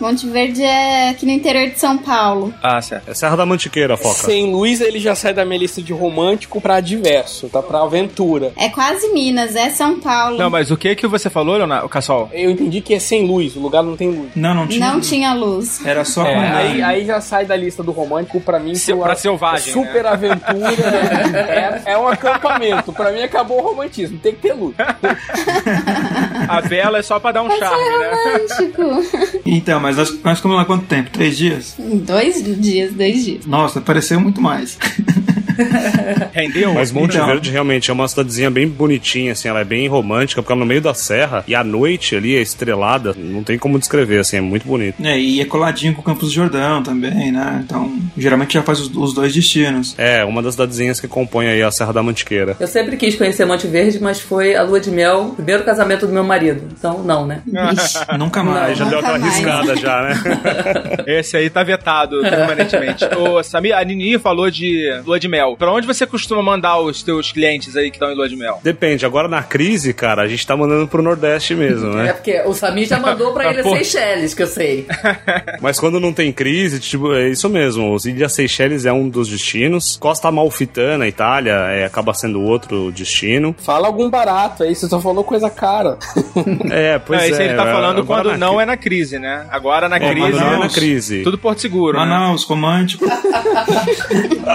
[0.00, 2.52] Monte Verde é aqui no interior de São Paulo.
[2.62, 3.10] Ah, certo.
[3.10, 4.14] É Serra da Mantiqueira, Foca.
[4.26, 7.62] Sem luz, ele já sai da minha lista de romântico pra diverso, tá?
[7.62, 8.52] Pra aventura.
[8.56, 10.36] É quase Minas, é São Paulo.
[10.38, 11.86] Não, mas o que que você falou, Leonardo?
[11.86, 12.28] O Cassol?
[12.32, 14.30] Eu entendi que é sem luz, o lugar não tem luz.
[14.34, 14.92] Não, não tinha.
[14.92, 15.84] Não tinha luz.
[15.84, 16.86] Era só É, com aí, lenha.
[16.86, 18.74] aí já sai da lista do romântico pra mim.
[18.74, 20.42] Se- pra selvagem, Super aventura.
[21.86, 22.92] é, é um acampamento.
[22.92, 24.18] Pra mim acabou o romantismo.
[24.18, 24.74] Tem que ter luz.
[26.48, 28.10] A vela é só pra dar um charme, né?
[28.12, 29.40] Romântico.
[29.44, 31.10] Então, mas nós, nós ficamos lá quanto tempo?
[31.10, 31.74] Três dias?
[31.78, 33.46] dois dias, dois dias.
[33.46, 34.78] Nossa, pareceu muito mais.
[36.32, 36.74] Rendeu?
[36.74, 37.26] Mas Monte Então.
[37.26, 40.64] Verde realmente é uma cidadezinha bem bonitinha, assim, ela é bem romântica, porque ela é
[40.64, 44.36] no meio da serra e a noite ali é estrelada, não tem como descrever, assim,
[44.36, 45.04] é muito bonito.
[45.04, 47.62] É, e é coladinho com o Campos do Jordão também, né?
[47.64, 49.94] Então, geralmente já faz os, os dois destinos.
[49.98, 52.56] É, uma das cidadezinhas que compõe aí a Serra da Mantiqueira.
[52.58, 56.12] Eu sempre quis conhecer Monte Verde, mas foi a lua de mel, primeiro casamento do
[56.12, 56.62] meu marido.
[56.78, 57.42] Então, não, né?
[57.46, 57.98] Vixe.
[58.18, 58.52] Nunca Não.
[58.52, 58.68] mais.
[58.68, 59.34] Aí já deu Nunca aquela mais.
[59.36, 60.14] riscada já, né?
[61.06, 63.04] Esse aí tá vetado permanentemente.
[63.16, 65.45] Ô, Samir, a Nini falou de lua de mel.
[65.54, 68.58] Pra onde você costuma mandar os teus clientes aí que estão em lua de mel?
[68.64, 72.12] Depende, agora na crise, cara, a gente tá mandando pro Nordeste mesmo, É né?
[72.14, 73.64] porque o Samir já mandou pra ele Ah.
[73.64, 74.86] Seychelles, que eu sei.
[75.60, 77.92] Mas quando não tem crise, tipo, é isso mesmo.
[77.92, 79.96] Os Ilhas Seychelles é um dos destinos.
[80.00, 83.54] Costa Amalfitana, Itália, é, acaba sendo outro destino.
[83.58, 85.98] Fala algum barato aí, você só falou coisa cara.
[86.70, 87.44] É, pois não, é.
[87.44, 89.46] ele tá falando agora quando não cri- é na crise, né?
[89.50, 90.30] Agora na É, crise.
[90.38, 91.22] não é na crise.
[91.22, 92.04] Tudo Porto Seguro, né?
[92.04, 93.04] Manaus, romântico.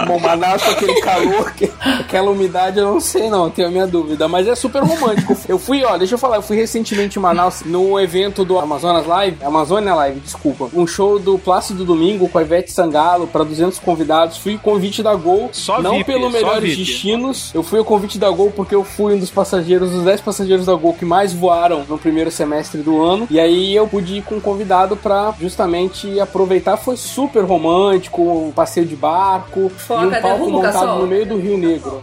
[0.06, 4.28] Bom, Manaus aquele calor, que- aquela umidade, eu não sei não, tenho a minha dúvida.
[4.28, 5.36] Mas é super romântico.
[5.48, 9.06] Eu fui, ó, deixa eu falar, eu fui recentemente em Manaus num evento do Amazonas
[9.06, 10.68] Live, Amazônia Live, desculpa.
[10.74, 14.36] Um show do Plácido Domingo com a Ivete Sangalo para 200 convidados.
[14.36, 17.50] Fui convite da Gol, Só não VIP, pelo melhores destinos.
[17.54, 20.66] Eu fui o convite da Gol porque eu fui um dos passageiros, dos 10 passageiros
[20.66, 23.26] da Gol que mais voaram no primeiro semestre do ano.
[23.30, 26.76] E aí eu pude ir com um convidado pra justamente aproveitar.
[26.76, 31.26] Foi super romântico, um passeio de barco Foca, e um palco derruba montado no meio
[31.26, 32.02] do Rio Negro.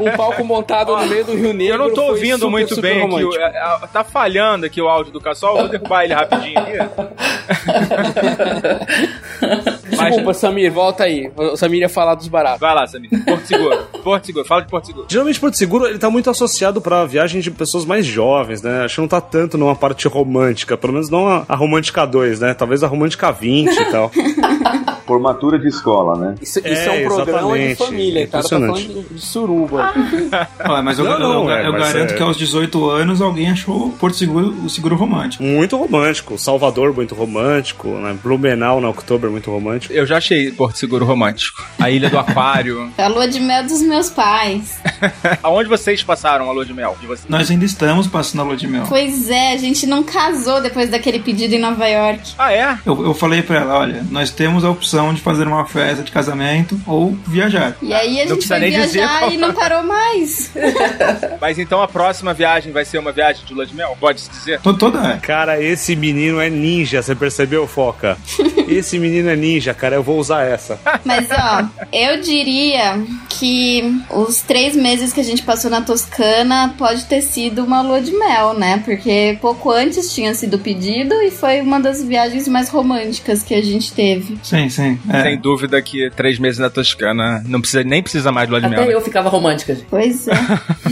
[0.00, 1.74] um palco montado no meio do Rio Negro.
[1.74, 3.38] Eu não tô ouvindo super, muito super bem aqui.
[3.38, 5.56] é, Tá falhando aqui o áudio do Cassol.
[5.56, 6.72] Vou derrubar ele rapidinho aqui.
[9.88, 11.30] Desculpa, Samir, volta aí.
[11.36, 12.60] O Samir ia falar dos baratos.
[12.60, 13.10] Vai lá, Samir.
[13.24, 13.78] Porto Seguro.
[14.02, 14.44] Porto Seguro.
[14.46, 15.06] Fala de Porto Seguro.
[15.08, 18.84] Geralmente Porto Seguro ele tá muito associado pra viagem de pessoas mais jovens, né?
[18.84, 22.40] Acho que não tá tanto numa parte romântica, pelo menos não a, a romântica 2,
[22.40, 22.54] né?
[22.54, 24.10] Talvez a romântica 20 e tal.
[25.06, 26.34] Formatura de escola, né?
[26.40, 28.42] Isso, isso é, É, um programa de família, cara.
[28.42, 29.92] Tá falando de, de suruba.
[30.58, 33.20] Ah, mas eu, Não, não, eu- é, eu mas garanto é- que aos 18 anos
[33.20, 35.42] alguém achou Porto Seguro o seguro romântico.
[35.42, 36.38] Muito romântico.
[36.38, 37.88] Salvador, muito romântico.
[37.88, 38.16] Né?
[38.22, 39.92] Blumenau, na October, muito romântico.
[39.92, 41.64] Eu já achei Porto Seguro romântico.
[41.78, 42.90] A Ilha do Aquário.
[42.96, 44.78] A lua de mel dos meus pais.
[45.42, 46.96] Aonde vocês passaram a lua de mel?
[47.00, 47.26] De vocês?
[47.28, 48.84] Nós ainda estamos passando a lua de mel.
[48.88, 52.32] Pois é, a gente não casou depois daquele pedido em Nova York.
[52.38, 52.78] Ah, é?
[52.86, 56.10] Eu, eu falei pra ela, olha, nós temos a opção de fazer uma festa de
[56.12, 57.74] casamento ou viajar.
[57.80, 60.50] E aí a Não gente foi viajar qual- e não parou mais.
[61.40, 63.96] Mas então a próxima viagem vai ser uma viagem de lua de mel?
[63.98, 64.60] Pode-se dizer?
[64.60, 65.16] To- Toda é.
[65.18, 68.16] Cara, esse menino é ninja, você percebeu, Foca?
[68.68, 70.80] Esse menino é ninja, cara, eu vou usar essa.
[71.04, 77.04] Mas ó, eu diria que os três meses que a gente passou na Toscana pode
[77.04, 78.80] ter sido uma lua de mel, né?
[78.82, 83.62] Porque pouco antes tinha sido pedido e foi uma das viagens mais românticas que a
[83.62, 84.38] gente teve.
[84.42, 84.81] Sim, sim.
[85.08, 85.22] É.
[85.22, 88.68] Sem dúvida que três meses na Toscana não precisa, nem precisa mais de lua de
[88.68, 88.80] mel.
[88.80, 88.94] Até né?
[88.94, 89.86] eu ficava romântica, gente.
[89.88, 90.34] Pois é.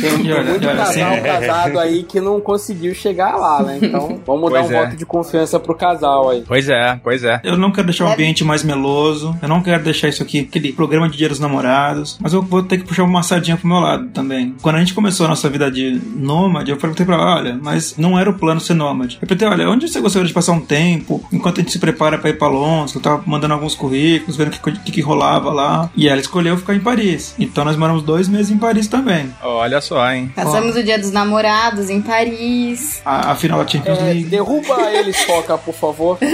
[0.00, 3.79] Tem, tem olha, muito olha, casal casado aí que não conseguiu chegar lá, né?
[3.83, 4.85] Então vamos dar Pois um é.
[4.85, 6.44] voto de confiança pro casal aí.
[6.46, 7.40] Pois é, pois é.
[7.44, 9.37] Eu não quero deixar o ambiente mais meloso.
[9.42, 12.18] Eu não quero deixar isso aqui, aquele programa de dia dos namorados.
[12.20, 14.55] Mas eu vou ter que puxar uma sardinha pro meu lado também.
[14.62, 17.96] Quando a gente começou a nossa vida de nômade, eu perguntei pra ela, olha, mas
[17.96, 19.18] não era o plano ser nômade.
[19.20, 22.18] Eu perguntei, olha, onde você gostaria de passar um tempo enquanto a gente se prepara
[22.18, 22.94] pra ir pra Londres?
[22.94, 25.90] Eu tava mandando alguns currículos, vendo o que, que, que rolava lá.
[25.97, 27.35] E ela escolheu ficar em Paris.
[27.38, 29.33] Então nós moramos dois meses em Paris também.
[29.43, 30.31] Olha só, hein?
[30.37, 33.01] Passamos o dia dos namorados em Paris.
[33.05, 34.25] A, a final da Champions É, League.
[34.25, 36.19] derruba eles, Foca, por favor.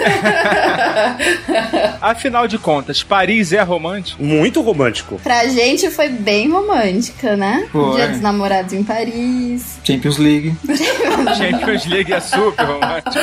[2.00, 4.22] Afinal de contas, Paris é romântico?
[4.22, 5.18] Muito romântico.
[5.22, 7.66] Pra gente foi bem romântica, né?
[7.70, 7.96] Foi.
[7.96, 9.78] Dia dos namorados em Paris.
[9.84, 10.54] Champions League.
[11.36, 13.16] Champions League é super romântico.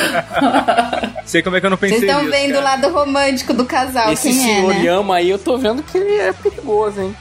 [1.26, 4.13] Sei como é que eu não pensei Vocês estão vendo o lado romântico do casal,
[4.14, 4.82] Esse quem é, senhor né?
[4.82, 7.14] Yama aí, eu tô vendo que ele é perigoso, hein?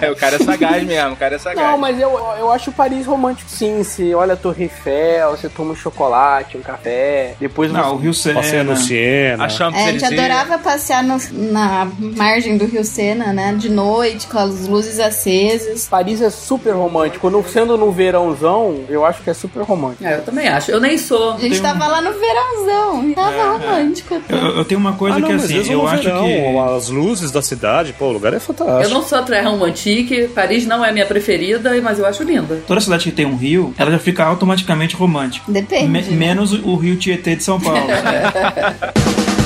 [0.00, 1.66] É, o cara é sagaz mesmo, o cara é sagaz.
[1.66, 3.82] Não, mas eu, eu acho Paris romântico sim.
[3.82, 7.90] Você olha a Torre Eiffel, você toma um chocolate, um café, depois Não, você...
[7.90, 8.34] o Rio Sena.
[8.40, 9.44] Passeia no Siena.
[9.44, 13.54] A É, a gente adorava passear no- na margem do Rio Sena, né?
[13.56, 15.86] De noite, com as luzes acesas.
[15.88, 17.30] Paris é super romântico.
[17.30, 20.04] No, sendo no verãozão, eu acho que é super romântico.
[20.06, 20.70] É, eu também acho.
[20.70, 21.32] Eu nem sou.
[21.32, 24.20] A gente tava lá no verãozão, tava romântico.
[24.28, 26.58] Eu, eu tenho uma coisa ah, não, que assim, eu no acho verão, que.
[26.76, 28.82] As luzes da cidade, pô, o lugar é fantástico.
[28.82, 32.62] Eu não sou très romantique, Paris não é minha preferida, mas eu acho linda.
[32.66, 35.50] Toda cidade que tem um rio, ela já fica automaticamente romântica.
[35.50, 35.88] Depende.
[35.88, 37.80] Me- menos o Rio Tietê de São Paulo.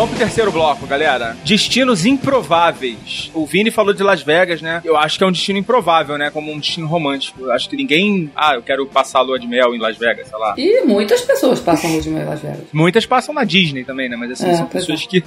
[0.00, 1.36] vamos pro terceiro bloco, galera.
[1.44, 3.30] Destinos improváveis.
[3.34, 4.80] O Vini falou de Las Vegas, né?
[4.82, 6.30] Eu acho que é um destino improvável, né?
[6.30, 7.42] Como um destino romântico.
[7.42, 8.30] Eu acho que ninguém.
[8.34, 10.54] Ah, eu quero passar a lua de mel em Las Vegas, sei lá.
[10.56, 12.62] E muitas pessoas passam luz de Las Vegas.
[12.72, 14.16] Muitas passam na Disney também, né?
[14.16, 15.18] Mas assim, É, são pessoas que.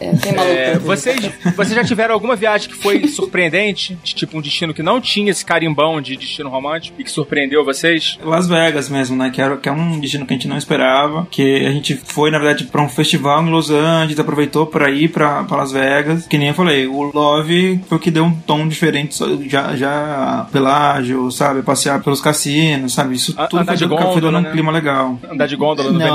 [0.00, 1.16] É, tem maluco É, vocês,
[1.54, 3.96] vocês já tiveram alguma viagem que foi surpreendente?
[4.02, 7.64] De, tipo, um destino que não tinha esse carimbão de destino romântico e que surpreendeu
[7.64, 8.18] vocês?
[8.24, 9.30] Las Vegas mesmo, né?
[9.30, 11.28] Que, era, que é um destino que a gente não esperava.
[11.30, 15.08] Que a gente foi, na verdade, pra um festival em Los Angeles, aproveitou pra ir
[15.08, 16.26] pra, pra Las Vegas.
[16.26, 19.16] Que nem eu falei, o Love foi o que deu um tom diferente.
[19.48, 21.62] Já, já pelágio, sabe?
[21.62, 23.14] Passear pelos cassinos, sabe?
[23.14, 24.50] Isso A- tudo foi de dando, foi gôndola, um né?
[24.50, 25.18] clima legal.
[25.30, 26.08] Andar de gôndola no Não?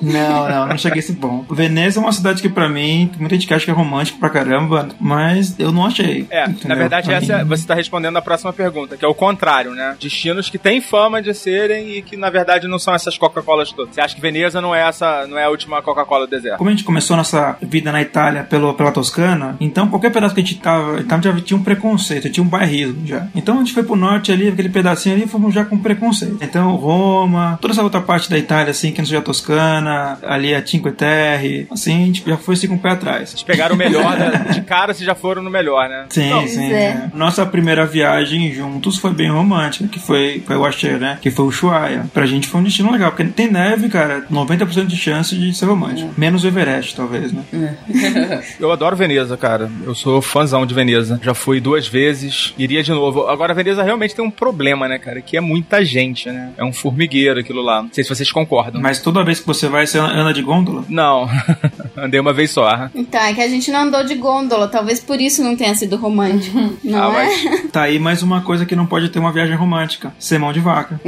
[0.00, 1.54] Não, não, não cheguei a esse ponto.
[1.54, 4.30] Veneza é uma cidade que pra mim, muita gente que acha que é romântico pra
[4.30, 6.26] caramba, mas eu não achei.
[6.30, 6.76] É, na entendeu?
[6.76, 9.96] verdade, Pra essa você tá respondendo a próxima pergunta, que é o contrário, né?
[10.00, 13.94] Destinos que têm fama de serem e que, na verdade, não são essas Coca-Colas todas.
[13.94, 16.58] Você acha que Veneza não é essa, não é a última Coca-Cola do deserto?
[16.60, 20.42] Como a gente começou nossa vida na Itália pelo, pela Toscana, então qualquer pedaço que
[20.42, 23.28] a gente tava, então já tinha um preconceito, tinha um bairrismo já.
[23.34, 26.36] Então a gente foi pro norte ali, aquele pedacinho ali, fomos já com preconceito.
[26.42, 30.54] Então Roma, toda essa outra parte da Itália, assim, que não seja a Toscana, ali
[30.54, 33.30] a Cinque Terre, assim, a gente já foi assim com o pé atrás.
[33.30, 34.48] Vocês pegaram o melhor, né?
[34.52, 36.04] de cara vocês já foram no melhor, né?
[36.10, 36.70] Sim, Não, sim.
[36.70, 36.74] é.
[36.74, 37.10] é.
[37.14, 41.16] Nossa primeira viagem juntos foi bem romântica, que foi, foi eu achei, né?
[41.22, 42.04] Que foi o Ushuaia.
[42.12, 45.64] Pra gente foi um destino legal, porque tem neve, cara, 90% de chance de ser
[45.64, 46.12] romântico.
[46.18, 47.42] Menos o Everest, talvez, né?
[48.58, 49.70] Eu adoro Veneza, cara.
[49.84, 51.18] Eu sou fãzão de Veneza.
[51.22, 53.26] Já fui duas vezes, iria de novo.
[53.28, 55.20] Agora, Veneza realmente tem um problema, né, cara?
[55.20, 56.52] Que é muita gente, né?
[56.56, 57.82] É um formigueiro aquilo lá.
[57.82, 58.80] Não sei se vocês concordam.
[58.80, 60.84] Mas toda vez que você vai, você anda de gôndola?
[60.88, 61.28] Não.
[61.96, 62.88] Andei uma vez só.
[62.94, 65.96] Então, é que a gente não andou de gôndola, talvez por isso não tenha sido
[65.96, 66.58] romântico.
[66.84, 67.30] Não Ah, é?
[67.70, 70.60] Tá aí mais uma coisa que não pode ter uma viagem romântica: ser mão de
[70.60, 71.00] vaca.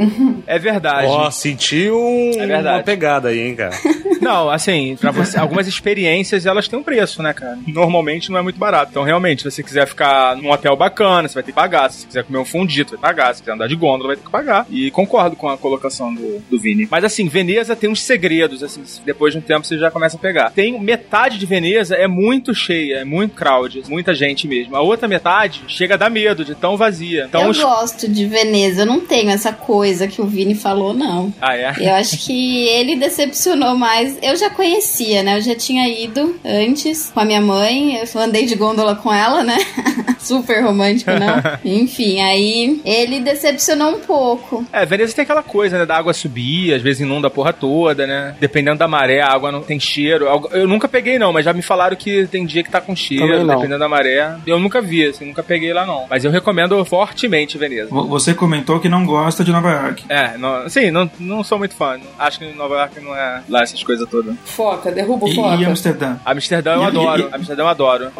[0.47, 1.07] É verdade.
[1.07, 2.77] Ó, senti um, É verdade.
[2.77, 3.75] uma pegada aí, hein, cara.
[4.21, 7.57] Não, assim, pra você, algumas experiências elas têm um preço, né, cara?
[7.67, 8.91] Normalmente não é muito barato.
[8.91, 11.91] Então, realmente, se você quiser ficar num hotel bacana, você vai ter que pagar.
[11.91, 13.33] Se você quiser comer um fundido, vai pagar.
[13.35, 14.65] Se quiser andar de gôndola, vai ter que pagar.
[14.69, 16.87] E concordo com a colocação do, do Vini.
[16.89, 20.19] Mas, assim, Veneza tem uns segredos, assim, depois de um tempo você já começa a
[20.19, 20.51] pegar.
[20.51, 24.75] Tem metade de Veneza é muito cheia, é muito crowd, muita gente mesmo.
[24.75, 27.25] A outra metade chega a dar medo de tão vazia.
[27.27, 30.93] Então, eu os- gosto de Veneza, eu não tenho essa coisa que o Vini falou,
[30.93, 31.33] não.
[31.41, 31.73] Ah, é?
[31.79, 34.17] Eu acho que ele decepcionou mais.
[34.21, 35.37] Eu já conhecia, né?
[35.37, 37.95] Eu já tinha ido antes com a minha mãe.
[37.97, 39.57] Eu andei de gôndola com ela, né?
[40.19, 41.41] Super romântico, não?
[41.65, 44.65] Enfim, aí ele decepcionou um pouco.
[44.71, 45.85] É, Veneza tem aquela coisa, né?
[45.85, 48.35] Da água subir, às vezes inunda a porra toda, né?
[48.39, 50.25] Dependendo da maré, a água não tem cheiro.
[50.51, 53.45] Eu nunca peguei, não, mas já me falaram que tem dia que tá com cheiro,
[53.45, 54.35] dependendo da maré.
[54.47, 56.05] Eu nunca vi, assim, nunca peguei lá, não.
[56.09, 57.89] Mas eu recomendo fortemente Veneza.
[57.89, 60.03] Vo- Você comentou que não gosta de Nova York.
[60.07, 61.99] É, não, sim, não, não sou muito fã.
[62.17, 64.35] Acho que Nova York não é lá essas coisas todas.
[64.45, 65.55] Foca, derruba o E, foca.
[65.55, 66.15] e Amsterdã?
[66.25, 67.29] Amsterdã eu E- adoro.
[67.31, 68.11] e- Amsterdã eu adoro.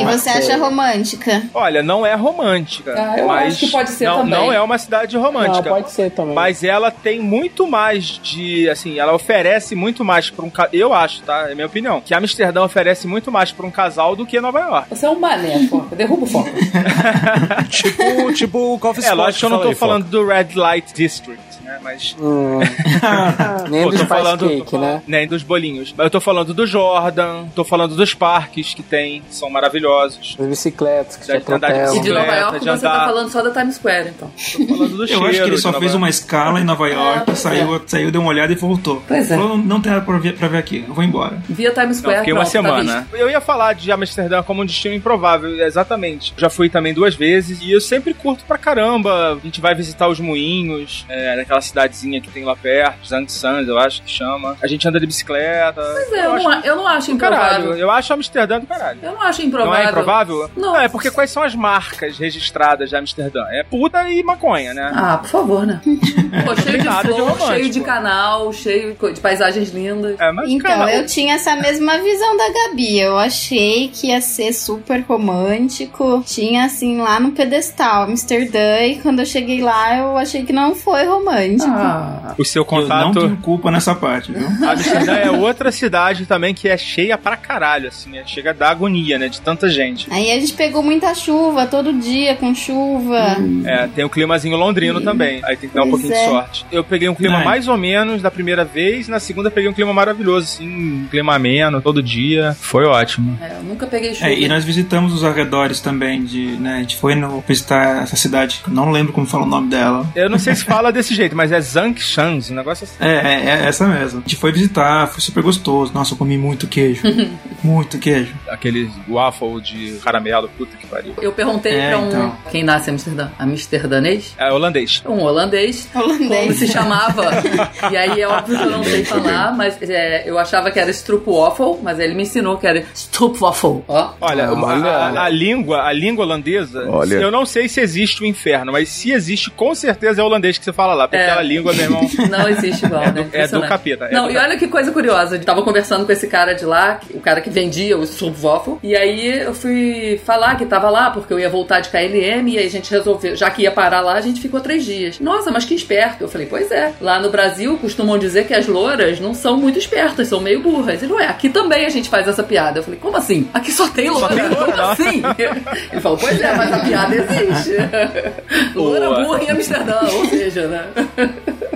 [0.00, 1.42] E você acha romântica?
[1.54, 2.94] Olha, não é romântica.
[2.96, 4.30] Ah, eu mas acho que pode ser não, também.
[4.38, 5.68] Não é uma cidade romântica.
[5.68, 6.34] Não, pode ser também.
[6.34, 11.22] Mas ela tem muito mais de, assim, ela oferece muito mais pra um eu acho,
[11.22, 11.50] tá?
[11.50, 14.88] É minha opinião, que Amsterdã oferece muito mais pra um casal do que Nova York.
[14.90, 15.94] Você é um mané, foca.
[15.96, 16.50] Derruba o foca.
[17.70, 20.92] tipo, tipo o Coffee É, lógico que eu não tô aí, falando do Red Light
[20.94, 21.78] District, né?
[21.82, 22.58] Mas Hum.
[23.70, 25.02] Nem Pô, do tô Spice falando- Cake, né?
[25.06, 25.94] nem dos bolinhos.
[25.96, 30.36] Mas eu tô falando do Jordan, tô falando dos parques que tem, que são maravilhosos.
[30.38, 31.96] As bicicletas que Já andar de atropelam.
[31.96, 33.06] E de Nova bicicleta, York de você tá andar.
[33.06, 34.30] falando só da Times Square, então.
[34.68, 35.26] Tô falando do Eu cheiro.
[35.26, 38.52] acho que ele só fez uma escala em Nova York, saiu, saiu, deu uma olhada
[38.52, 39.02] e voltou.
[39.06, 39.36] Pois é.
[39.36, 41.38] Falou, não tem nada pra ver, pra ver aqui, eu vou embora.
[41.48, 43.00] Via Times Não, Square, fiquei uma pronto, tá semana.
[43.02, 43.16] visto.
[43.16, 46.34] eu ia falar de Amsterdã como um destino improvável, exatamente.
[46.36, 49.34] Já fui também duas vezes e eu sempre curto pra caramba.
[49.34, 53.78] A gente vai visitar os moinhos, é, naquela cidadezinha que tem lá perto, Zandsands, eu
[53.78, 54.56] acho que chama.
[54.62, 55.80] A gente anda de bicicleta.
[55.82, 57.58] Pois é, eu, não, eu não acho do caralho.
[57.60, 57.76] improvável.
[57.78, 58.98] Eu acho Amsterdã do caralho.
[59.02, 59.74] Eu não acho Não improvável.
[59.86, 60.50] é improvável?
[60.56, 60.76] Não.
[60.80, 63.44] é porque quais são as marcas registradas de Amsterdã?
[63.50, 64.90] É puta e maconha, né?
[64.94, 65.80] Ah, por favor, né?
[66.44, 70.18] Pô, cheio de flor, cheio de canal, cheio de paisagens lindas.
[70.20, 72.98] É, mas Então, eu tinha essa mesma visão da Gabi.
[73.00, 75.00] Eu achei que ia ser super
[75.48, 76.22] romântico.
[76.26, 78.80] Tinha, assim, lá no pedestal, Amsterdã.
[78.82, 81.70] E quando eu cheguei lá, eu achei que não foi romântico.
[81.70, 83.12] Ah, o seu Eu não contato.
[83.20, 84.46] tenho culpa nessa parte, viu?
[84.68, 89.18] Amsterdã é outra cidade também que é cheia pra caralho, assim, é, chega da agonia,
[89.18, 89.28] né?
[89.28, 90.06] De tanta gente.
[90.10, 93.36] Aí a gente pegou muita chuva, todo dia com chuva.
[93.64, 95.40] É, tem o climazinho londrino também.
[95.44, 96.24] Aí tem que dar um Pois pouquinho é.
[96.24, 96.66] de sorte.
[96.70, 97.44] Eu peguei um clima É.
[97.44, 101.34] mais ou menos da primeira vez, na segunda peguei um clima maravilhoso, assim, um clima
[101.34, 102.56] ameno todo dia.
[102.60, 103.38] Foi ótimo.
[103.40, 104.28] é, eu nunca peguei chuva.
[104.28, 108.16] É, e nós visitamos os arredores também de, né, a gente foi no, visitar essa
[108.16, 110.06] cidade, que eu não lembro como fala o nome dela.
[110.14, 112.94] Eu não sei se fala desse jeito, mas é Zangshans, um negócio assim.
[113.00, 114.18] É, é, é essa mesmo.
[114.20, 115.92] A gente foi visitar, foi super gostoso.
[115.94, 117.02] Nossa, eu comi muito queijo.
[117.62, 118.34] muito queijo.
[118.48, 121.14] Aquele waffle de caramelo, puta que pariu.
[121.20, 122.08] Eu perguntei É, pra um.
[122.08, 122.36] então.
[122.50, 123.28] Quem nasce em Amsterdã?
[123.38, 124.34] Amsterdanês?
[124.38, 125.02] É holandês.
[125.06, 125.88] Um holandês.
[125.94, 126.28] Holandês.
[126.28, 127.30] Como se chamava.
[127.92, 130.90] e aí é óbvio que eu não sei falar, mas é, eu achava que era
[130.90, 133.84] Stroopwafel, mas ele me ensinou que era Stroopwafel.
[133.88, 134.10] Ó.
[134.20, 134.90] Olha, uma- Olha.
[134.90, 137.16] a, a língua, a língua holandesa, Olha.
[137.16, 140.64] eu não sei se existe o inferno, mas se existe, com certeza é holandês que
[140.64, 141.26] você fala lá, porque É.
[141.26, 143.10] aquela língua, meu irmão, Não existe igual, né?
[143.12, 143.68] do Impressionante.
[143.68, 145.36] capeta, é Não, do e olha que coisa curiosa.
[145.36, 148.96] Eu tava conversando com esse cara de lá, o cara que vendia o Stroopwafel, e
[148.96, 152.66] aí eu fui falar que tava lá, porque eu ia voltar de KLM, e aí
[152.66, 155.18] a gente resolveu, já que ia parar lá, a gente ficou três dias.
[155.20, 156.24] Nossa, mas que esperto.
[156.24, 156.92] Eu falei, pois é.
[157.00, 161.02] Lá no Brasil costumam dizer que as louras não são muito espertas, são meio burras.
[161.02, 162.80] Ele, ué, aqui também a gente faz essa piada.
[162.80, 163.48] Eu falei, como assim?
[163.54, 164.34] Aqui só tem loura.
[164.34, 165.22] tem loura, como assim?
[165.92, 167.76] Ele falou, pois é, mas a piada existe.
[168.74, 170.88] loura burra em Amsterdã, ou seja, né?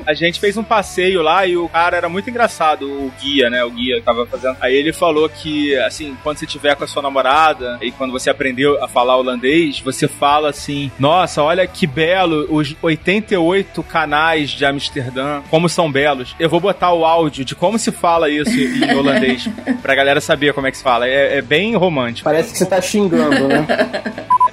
[0.06, 3.64] A gente fez um passeio lá e o cara era muito engraçado, o guia, né?
[3.64, 4.56] O guia tava fazendo.
[4.60, 8.30] Aí ele falou que, assim, quando você tiver com a sua namorada e quando você
[8.30, 14.64] aprendeu a falar holandês, você fala assim: Nossa, olha que belo os 88 canais de
[14.64, 16.34] Amsterdã, como são belos.
[16.38, 19.48] Eu vou botar o áudio de como se fala isso em holandês
[19.80, 21.06] pra galera saber como é que se fala.
[21.06, 22.24] É, é bem romântico.
[22.24, 23.66] Parece que você tá xingando, né?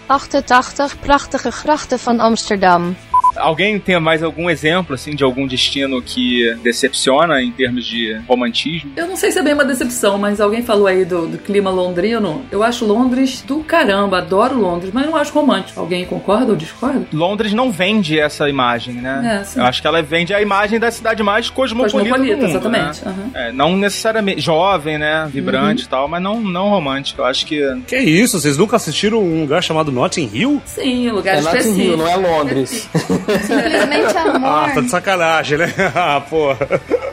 [0.09, 2.95] 88 prachtige grachten van Amsterdam.
[3.39, 8.91] Alguém tem mais algum exemplo, assim, de algum destino que decepciona em termos de romantismo?
[8.95, 11.69] Eu não sei se é bem uma decepção, mas alguém falou aí do, do clima
[11.69, 12.43] londrino.
[12.51, 15.79] Eu acho Londres do caramba, adoro Londres, mas não acho romântico.
[15.79, 17.05] Alguém concorda ou discorda?
[17.13, 19.39] Londres não vende essa imagem, né?
[19.41, 19.59] É, sim.
[19.59, 23.05] Eu acho que ela vende a imagem da cidade mais cosmopolita, Cosmopolita, do mundo, exatamente.
[23.05, 23.11] né?
[23.33, 23.47] aham.
[23.47, 25.27] É, não necessariamente jovem, né?
[25.31, 27.21] Vibrante e tal, mas não, não romântico.
[27.21, 27.59] Eu acho que.
[27.87, 28.39] Que isso?
[28.39, 30.61] Vocês nunca assistiram um lugar chamado Notting Hill?
[30.65, 31.87] Sim, lugar É Notting específico.
[31.87, 32.89] Hill, não é Londres.
[33.37, 34.49] Simplesmente amor.
[34.69, 35.73] Ah, tá de sacanagem, né?
[35.95, 36.55] ah, pô.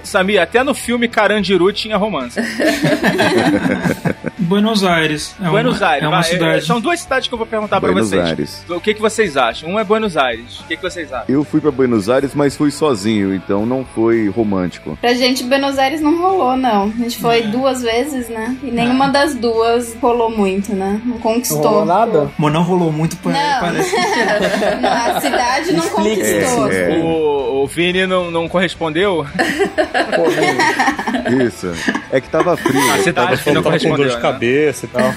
[0.06, 2.38] Samir, até no filme Carandiru tinha romance.
[4.38, 5.34] Buenos Aires.
[5.42, 6.04] É Buenos uma, Aires.
[6.04, 6.64] É uma vai, cidade.
[6.66, 8.24] São duas cidades que eu vou perguntar pra Buenos vocês.
[8.24, 8.64] Aires.
[8.68, 9.68] O que, que vocês acham?
[9.70, 10.60] Um é Buenos Aires.
[10.60, 11.24] O que, que vocês acham?
[11.28, 14.96] Eu fui pra Buenos Aires, mas fui sozinho, então não foi romântico.
[15.00, 16.84] Pra gente, Buenos Aires não rolou, não.
[16.84, 18.56] A gente foi duas vezes, né?
[18.62, 21.00] E nenhuma das duas rolou muito, né?
[21.04, 21.62] Não Não conquistou.
[21.62, 22.30] rolou nada?
[22.38, 23.60] Mas não rolou muito, pa- Não.
[23.60, 23.96] parece.
[24.80, 26.16] Não, a cidade não Explique.
[26.22, 26.70] conquistou.
[26.72, 26.98] É, é.
[27.02, 29.26] O, o Vini não, não correspondeu?
[30.04, 31.72] Pô, Isso.
[32.10, 32.80] É que tava frio.
[32.80, 33.02] A né?
[33.02, 34.20] cidade Tava não com dor de né?
[34.20, 35.12] cabeça e tal.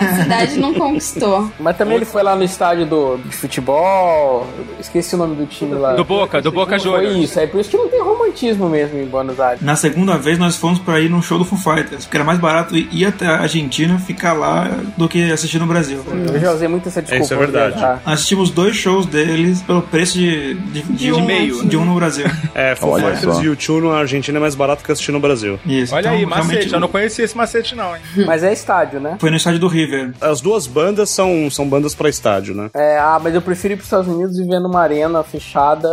[0.00, 1.50] A cidade não conquistou.
[1.58, 4.46] Mas também ele foi lá no estádio do, de futebol.
[4.78, 5.94] Esqueci o nome do time lá.
[5.94, 7.30] Do Boca, do Boca Foi Juniors.
[7.30, 9.60] isso, é por isso que não tem romantismo mesmo em Buenos Aires.
[9.62, 12.38] Na segunda vez nós fomos pra ir num show do Foo Fighters, porque era mais
[12.38, 16.04] barato ir até a Argentina, ficar lá, do que assistir no Brasil.
[16.32, 17.24] Eu já usei muito essa desculpa.
[17.24, 17.74] isso é verdade.
[17.74, 18.02] viajar.
[18.04, 21.64] Assistimos dois shows deles pelo preço de, de, de, um um, meio.
[21.66, 22.26] de um no Brasil.
[22.54, 23.42] É, Foo Olha Fighters só.
[23.42, 25.58] e U2 na Argentina é mais barato que assistir no Brasil.
[25.66, 25.94] Isso.
[25.94, 26.72] Olha então, aí, realmente, macete.
[26.74, 28.02] Eu não conhecia esse macete, não, hein?
[28.26, 29.16] Mas é estádio, né?
[29.18, 30.12] Foi no estádio do River.
[30.20, 32.70] As duas bandas são, são bandas pra estádio, né?
[32.74, 35.88] É, ah, mas eu prefiro ir pros Estados Unidos e ver numa arena fechada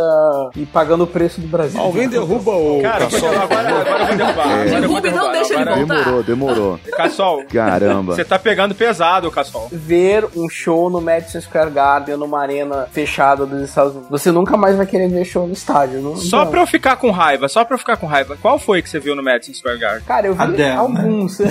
[0.54, 1.80] e pagando o preço do Brasil.
[1.80, 3.28] Alguém derruba derruba o Cara, Cassol.
[3.30, 4.46] agora, agora eu vou derrubar.
[4.46, 4.62] É.
[4.66, 5.94] Agora eu vou Derruba e não deixa ele voltar.
[5.96, 6.80] Demorou, demorou.
[6.96, 8.14] Cassol, Caramba.
[8.14, 9.68] você tá pegando pesado, Cassol.
[9.72, 14.10] Ver um show no Madison Square Garden, numa arena fechada dos Estados Unidos.
[14.10, 16.00] Você nunca mais vai querer ver show no estádio.
[16.00, 16.50] Não, Só não.
[16.50, 18.36] pra eu ficar com raiva, só pra ficar com raiva.
[18.40, 20.02] Qual foi que você viu no Madison Square Garden?
[20.06, 20.76] Cara, eu vi Adele, né?
[20.76, 21.38] alguns.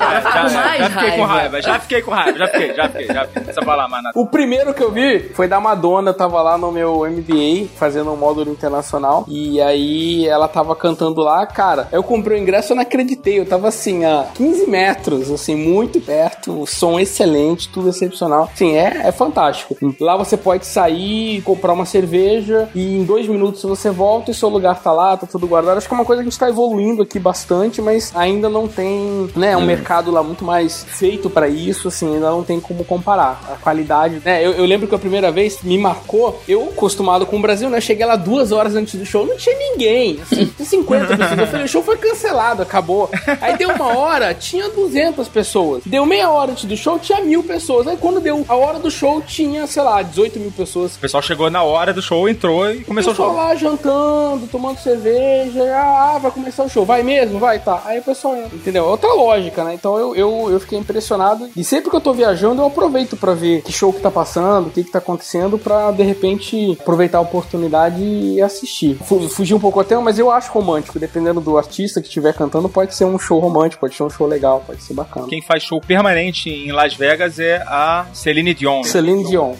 [0.00, 1.26] Ah, ficar com mais já fiquei com raiva.
[1.26, 3.32] raiva, já fiquei com raiva, já fiquei, já fiquei, já fiquei.
[3.34, 4.18] Não precisa falar mais nada.
[4.18, 8.12] O primeiro que eu vi foi da Madonna, eu tava lá no meu MBA, fazendo
[8.12, 12.76] um módulo internacional, e aí ela tava cantando lá, cara, eu comprei o ingresso, eu
[12.76, 17.88] não acreditei, eu tava assim, a 15 metros, assim, muito perto, o som excelente, tudo
[17.88, 19.76] excepcional, sim, é, é fantástico.
[20.00, 24.48] Lá você pode sair, comprar uma cerveja, e em dois minutos você volta e seu
[24.48, 26.48] lugar tá lá, tá tudo guardado, acho que é uma coisa que a gente tá
[26.48, 31.48] evoluindo aqui bastante, mas ainda não tem, né, um mercado lá muito mais feito pra
[31.48, 34.44] isso, assim, ainda não tem como comparar a qualidade, né?
[34.44, 37.80] Eu, eu lembro que a primeira vez me marcou, eu acostumado com o Brasil, né?
[37.80, 41.38] Cheguei lá duas horas antes do show, não tinha ninguém, assim, tinha 50 pessoas.
[41.38, 43.10] Eu falei, o show foi cancelado, acabou.
[43.40, 45.82] Aí deu uma hora, tinha 200 pessoas.
[45.84, 47.86] Deu meia hora antes do show, tinha mil pessoas.
[47.86, 50.96] Aí quando deu a hora do show, tinha, sei lá, 18 mil pessoas.
[50.96, 53.32] O pessoal chegou na hora do show, entrou e começou o show.
[53.32, 57.38] lá jantando, tomando cerveja, ah, vai começar o show, vai mesmo?
[57.38, 57.82] Vai, tá.
[57.84, 58.84] Aí o pessoal entra, entendeu?
[58.84, 59.74] Outra lógica, né?
[59.74, 61.48] Então eu, eu, eu fiquei impressionado.
[61.56, 64.68] E sempre que eu tô viajando, eu aproveito pra ver que show que tá passando,
[64.68, 68.96] o que que tá acontecendo, pra de repente aproveitar a oportunidade e assistir.
[69.04, 72.68] Fu- Fugir um pouco até, mas eu acho romântico, dependendo do artista que estiver cantando,
[72.68, 75.26] pode ser um show romântico, pode ser um show legal, pode ser bacana.
[75.28, 78.82] Quem faz show permanente em Las Vegas é a Celine Dion.
[78.84, 79.54] Celine Dion.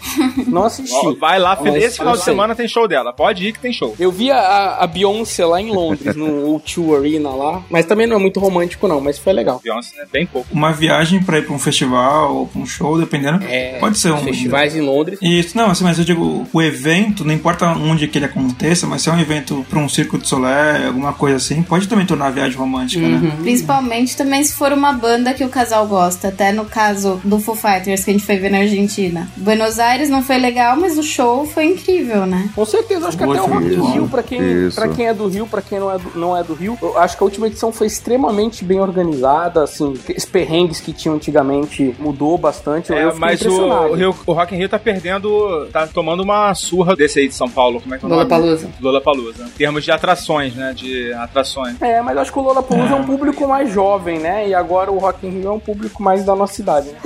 [0.46, 1.14] Não assisti.
[1.18, 3.12] Vai lá, esse final de semana tem show dela.
[3.12, 3.94] Pode ir que tem show.
[3.98, 8.16] Eu vi a, a Beyoncé lá em Londres, no O2 Arena lá, mas também não
[8.16, 9.60] é muito romântico não, mas foi legal.
[9.62, 10.04] Beyoncé, né?
[10.12, 10.48] Bem pouco.
[10.52, 13.44] Uma viagem pra ir pra um festival ou pra um show, dependendo.
[13.44, 14.18] É, pode ser um.
[14.18, 15.18] Festivais em Londres.
[15.22, 19.02] Isso, não, assim, mas eu digo, o evento, não importa onde que ele aconteça, mas
[19.02, 22.26] se é um evento pra um circo de solé, alguma coisa assim, pode também tornar
[22.26, 23.36] a viagem romântica, né?
[23.40, 26.28] Principalmente também se for uma banda que o casal gosta.
[26.28, 29.28] Até no caso do Foo Fighters que a gente foi ver na Argentina.
[29.36, 32.50] Buenos Aires não foi legal, mas o show foi incrível, né?
[32.54, 34.76] Com certeza, acho que até o Rock in Rio, pra quem, isso.
[34.76, 36.98] pra quem é do Rio, pra quem não é do, não é do Rio, eu
[36.98, 41.94] acho que a última edição foi extremamente bem organizada, assim, os perrengues que tinham antigamente
[41.98, 42.92] mudou bastante.
[42.92, 46.94] É, mas o, o, Rio- o Rock in Rio tá perdendo, tá tomando uma surra
[46.96, 47.80] desse aí de São Paulo.
[47.80, 48.22] Como é que é o nome?
[48.24, 48.68] Lollapalooza.
[48.80, 49.44] Lollapalooza.
[49.44, 50.72] Em termos de atrações, né?
[50.74, 51.80] De atrações.
[51.80, 54.48] É, mas eu acho que o Lollapalooza é um público mais jovem, né?
[54.48, 56.98] E agora o Rock in Rio é um público mais da nossa idade, né?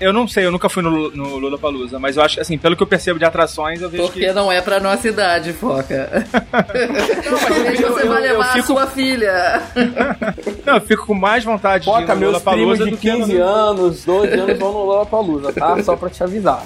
[0.00, 2.76] Eu não sei, eu nunca fui no, no Lollapalooza, mas eu acho que, assim, pelo
[2.76, 4.32] que eu percebo de atrações, eu vejo Porque que...
[4.32, 6.01] não é pra nossa idade, foca.
[6.12, 9.62] Não, mas eu, Você eu, vai eu, eu levar a fico, sua filha.
[10.66, 13.10] não, eu fico com mais vontade de ir Bota no meus primos de do que
[13.12, 15.82] no 15 anos, 12 anos vão no Lollapalooza, tá?
[15.82, 16.62] Só pra te avisar.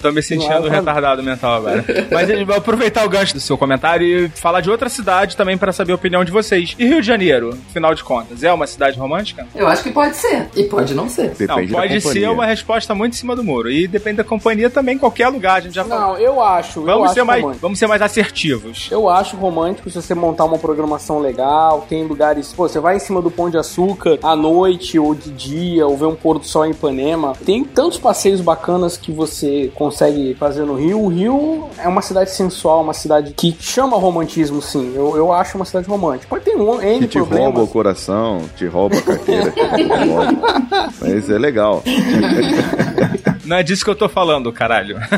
[0.00, 1.84] Tô me sentindo é retardado mental agora.
[2.10, 5.56] Mas eu vou aproveitar o gancho do seu comentário e falar de outra cidade também
[5.58, 6.74] pra saber a opinião de vocês.
[6.78, 9.46] E Rio de Janeiro, afinal de contas, é uma cidade romântica?
[9.54, 10.48] Eu acho que pode ser.
[10.56, 11.30] E pode não ser.
[11.30, 13.70] Depende não, pode ser uma resposta muito em cima do muro.
[13.70, 16.14] E depende da companhia também, qualquer lugar, a gente já falou.
[16.14, 16.80] Não, eu acho.
[16.80, 17.62] eu Vamos acho ser, mais, romântico.
[17.62, 18.79] vamos ser mais assertivos.
[18.90, 23.00] Eu acho romântico se você montar uma programação legal, tem lugares, pô, você vai em
[23.00, 26.44] cima do Pão de Açúcar à noite ou de dia, ou ver um pôr do
[26.44, 27.32] sol em Ipanema.
[27.44, 31.00] Tem tantos passeios bacanas que você consegue fazer no Rio.
[31.00, 34.92] O Rio é uma cidade sensual, uma cidade que chama romantismo, sim.
[34.94, 36.28] Eu, eu acho uma cidade romântica.
[36.28, 37.62] Pode ter um N Que te rouba problemas.
[37.62, 39.52] o coração, te rouba a carteira.
[39.52, 40.92] Rouba.
[41.00, 41.82] Mas é legal.
[43.50, 44.96] Não é disso que eu tô falando, caralho.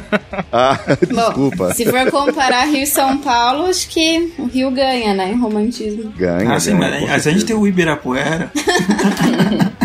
[0.55, 0.79] Ah,
[1.11, 1.73] Bom, desculpa.
[1.75, 5.31] se for comparar Rio e São Paulo, acho que o Rio ganha, né?
[5.33, 6.11] Em romantismo.
[6.17, 8.51] Ganha, Ah, sim, ganha, mas com a gente tem o Ibirapuera.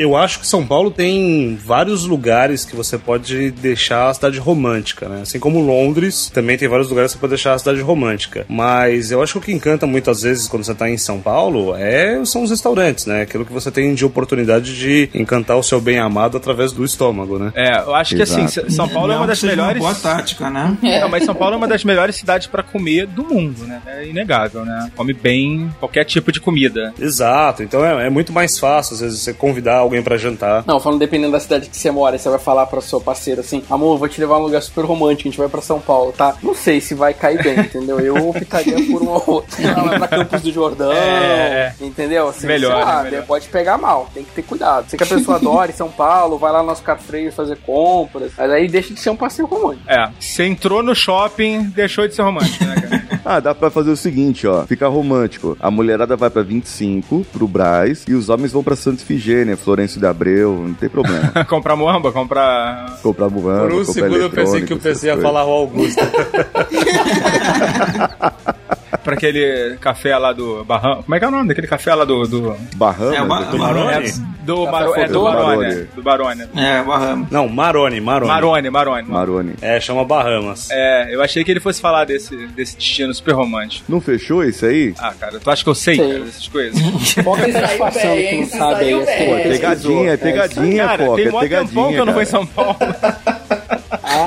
[0.00, 5.06] Eu acho que São Paulo tem vários lugares que você pode deixar a cidade romântica,
[5.06, 5.20] né?
[5.20, 8.46] Assim como Londres também tem vários lugares que você pode deixar a cidade romântica.
[8.48, 11.76] Mas eu acho que o que encanta muitas vezes quando você tá em São Paulo
[11.76, 13.20] é, são os restaurantes, né?
[13.20, 17.52] Aquilo que você tem de oportunidade de encantar o seu bem-amado através do estômago, né?
[17.54, 18.72] É, eu acho que assim, Exato.
[18.72, 19.82] São Paulo é Não uma que das melhores.
[19.82, 20.78] Uma boa tática, né?
[20.82, 23.82] Não, mas São Paulo é uma das melhores cidades pra comer do mundo, né?
[23.86, 24.90] É inegável, né?
[24.96, 26.94] Come bem qualquer tipo de comida.
[26.98, 30.64] Exato, então é, é muito mais fácil, às vezes, você convidar alguém pra jantar.
[30.66, 33.62] Não, falando dependendo da cidade que você mora, você vai falar pra sua parceira assim:
[33.70, 36.12] amor, vou te levar a um lugar super romântico, a gente vai pra São Paulo,
[36.12, 36.34] tá?
[36.42, 37.98] Não sei se vai cair bem, entendeu?
[38.00, 39.62] Eu optaria por uma outra.
[39.62, 41.74] Ela vai pra Campos do Jordão, É.
[41.80, 42.28] entendeu?
[42.28, 43.10] Assim, Melhor, sei lá, né?
[43.10, 43.26] Melhor.
[43.26, 44.88] pode pegar mal, tem que ter cuidado.
[44.88, 48.32] Sei que a pessoa adora em São Paulo, vai lá no nosso Freio fazer compras,
[48.36, 49.88] mas aí deixa de ser um passeio romântico.
[49.90, 53.00] É, você entrou no shopping, deixou de ser romântico, né, cara?
[53.22, 54.64] Ah, dá pra fazer o seguinte, ó.
[54.66, 55.56] Fica romântico.
[55.60, 60.00] A mulherada vai pra 25, pro Braz, e os homens vão pra Santa Ifigênia, Florencio
[60.00, 61.32] de Abreu, não tem problema.
[61.48, 62.98] comprar moamba, comprar.
[63.02, 66.00] Comprar muamba, Por um segundo eu pensei que o PC ia falar o Augusto.
[69.10, 71.02] pra aquele café lá do Barram.
[71.02, 72.26] Como é que é o nome daquele café lá do.
[72.26, 72.56] do...
[72.76, 73.14] Bahamas?
[73.14, 74.06] É, do Maroni?
[74.06, 74.94] É, do, Maro...
[74.94, 75.56] é, do Barone.
[75.56, 75.88] Barone.
[75.94, 76.42] Do Barone.
[76.56, 77.30] É, Bahamas.
[77.30, 78.32] Não, Maroni, Maroni.
[78.32, 79.08] Marone, Marone.
[79.08, 79.54] Maroni.
[79.60, 80.68] É, chama Bahamas.
[80.70, 83.84] É, eu achei que ele fosse falar desse, desse destino super romântico.
[83.88, 84.94] Não fechou isso aí?
[84.98, 86.80] Ah, cara, tu acha que eu sei, cara, dessas coisas?
[87.24, 89.42] Foca saiu satisfação bem, que não sabe aí.
[89.42, 92.26] Pegadinha, é pegadinha, Cara, Foca, tem é mó tempão que eu não vou em.
[92.26, 92.76] São Paulo.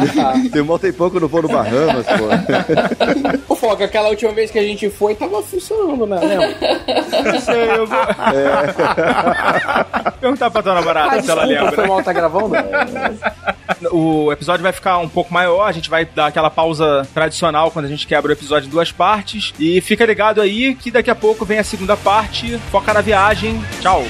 [0.02, 0.34] Ah, tá.
[0.52, 2.28] Tem um tempão que eu não vou no Bahamas, pô.
[3.54, 6.20] Ô, Foca, aquela última vez que a gente foi, tava funcionando, né?
[6.20, 7.32] Lembra?
[7.32, 7.98] Não sei, eu vou.
[10.20, 11.72] Perguntar pra tua namorada Ah, se ela desculpa, lembra.
[11.76, 12.56] foi mal, tá gravando?
[13.92, 17.86] O episódio vai ficar um pouco maior, a gente vai dar aquela pausa tradicional quando
[17.86, 19.54] a gente quebra o episódio em duas partes.
[19.60, 22.58] E fica ligado aí que daqui a pouco vem a segunda parte.
[22.72, 23.62] Foca na viagem.
[23.82, 24.04] Tchau.